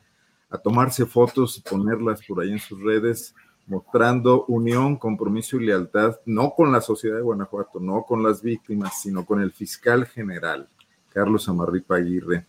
[0.48, 3.34] a tomarse fotos y ponerlas por ahí en sus redes,
[3.66, 9.02] mostrando unión, compromiso y lealtad, no con la sociedad de Guanajuato, no con las víctimas,
[9.02, 10.68] sino con el fiscal general,
[11.08, 12.46] Carlos Amarripa Aguirre.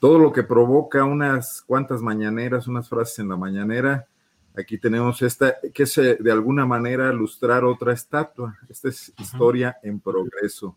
[0.00, 4.08] Todo lo que provoca unas cuantas mañaneras, unas frases en la mañanera,
[4.56, 8.58] aquí tenemos esta, que es de alguna manera ilustrar otra estatua.
[8.68, 10.76] Esta es historia en progreso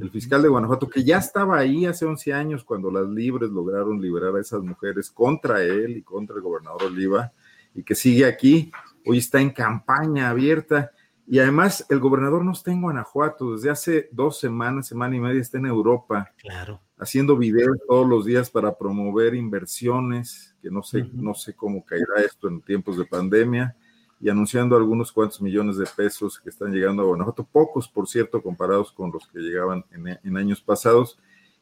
[0.00, 4.00] el fiscal de Guanajuato, que ya estaba ahí hace 11 años cuando las libres lograron
[4.00, 7.32] liberar a esas mujeres contra él y contra el gobernador Oliva,
[7.74, 8.72] y que sigue aquí,
[9.04, 10.90] hoy está en campaña abierta.
[11.28, 15.40] Y además el gobernador no está en Guanajuato, desde hace dos semanas, semana y media
[15.40, 16.32] está en Europa.
[16.38, 16.80] Claro.
[16.98, 22.22] Haciendo videos todos los días para promover inversiones, que no sé, no sé cómo caerá
[22.24, 23.76] esto en tiempos de pandemia.
[24.20, 28.42] Y anunciando algunos cuantos millones de pesos que están llegando a Guanajuato, pocos por cierto
[28.42, 31.18] comparados con los que llegaban en, años pasados.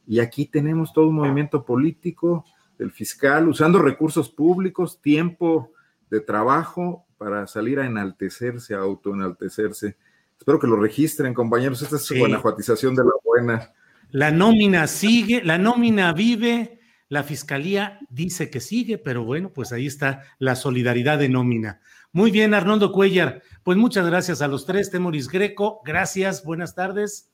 [0.06, 2.44] Y aquí tenemos todo un movimiento político
[2.78, 5.72] del fiscal usando recursos públicos, tiempo
[6.10, 9.96] de trabajo para salir a enaltecerse, a autoenaltecerse.
[10.38, 11.82] Espero que lo registren, compañeros.
[11.82, 13.72] Esta es su guanajuatización de la buena.
[14.10, 16.78] La nómina sigue, la nómina vive,
[17.08, 21.80] la fiscalía dice que sigue, pero bueno, pues ahí está la solidaridad de nómina.
[22.12, 23.42] Muy bien, Arnoldo Cuellar.
[23.62, 24.90] Pues muchas gracias a los tres.
[24.90, 27.30] Temoris Greco, gracias, buenas tardes.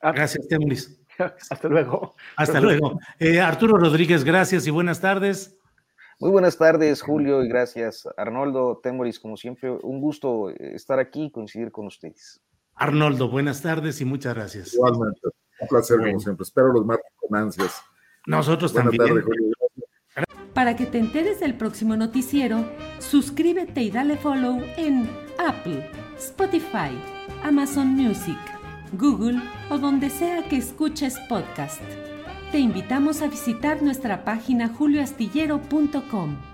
[0.00, 0.12] Ah.
[0.12, 1.00] Gracias, Temoris.
[1.50, 2.14] Hasta luego.
[2.36, 2.98] Hasta luego.
[3.18, 5.56] Eh, Arturo Rodríguez, gracias y buenas tardes.
[6.20, 11.30] Muy buenas tardes, Julio, y gracias, Arnoldo, Temoris, como siempre, un gusto estar aquí y
[11.30, 12.40] coincidir con ustedes.
[12.76, 14.74] Arnoldo, buenas tardes y muchas gracias.
[14.74, 15.20] Igualmente,
[15.60, 16.42] un placer como siempre.
[16.42, 17.82] Espero los martes con ansias.
[18.26, 19.24] Nosotros también.
[20.52, 22.64] Para que te enteres del próximo noticiero,
[23.00, 26.96] suscríbete y dale follow en Apple, Spotify,
[27.42, 28.38] Amazon Music,
[28.92, 31.82] Google o donde sea que escuches podcast.
[32.52, 36.53] Te invitamos a visitar nuestra página julioastillero.com.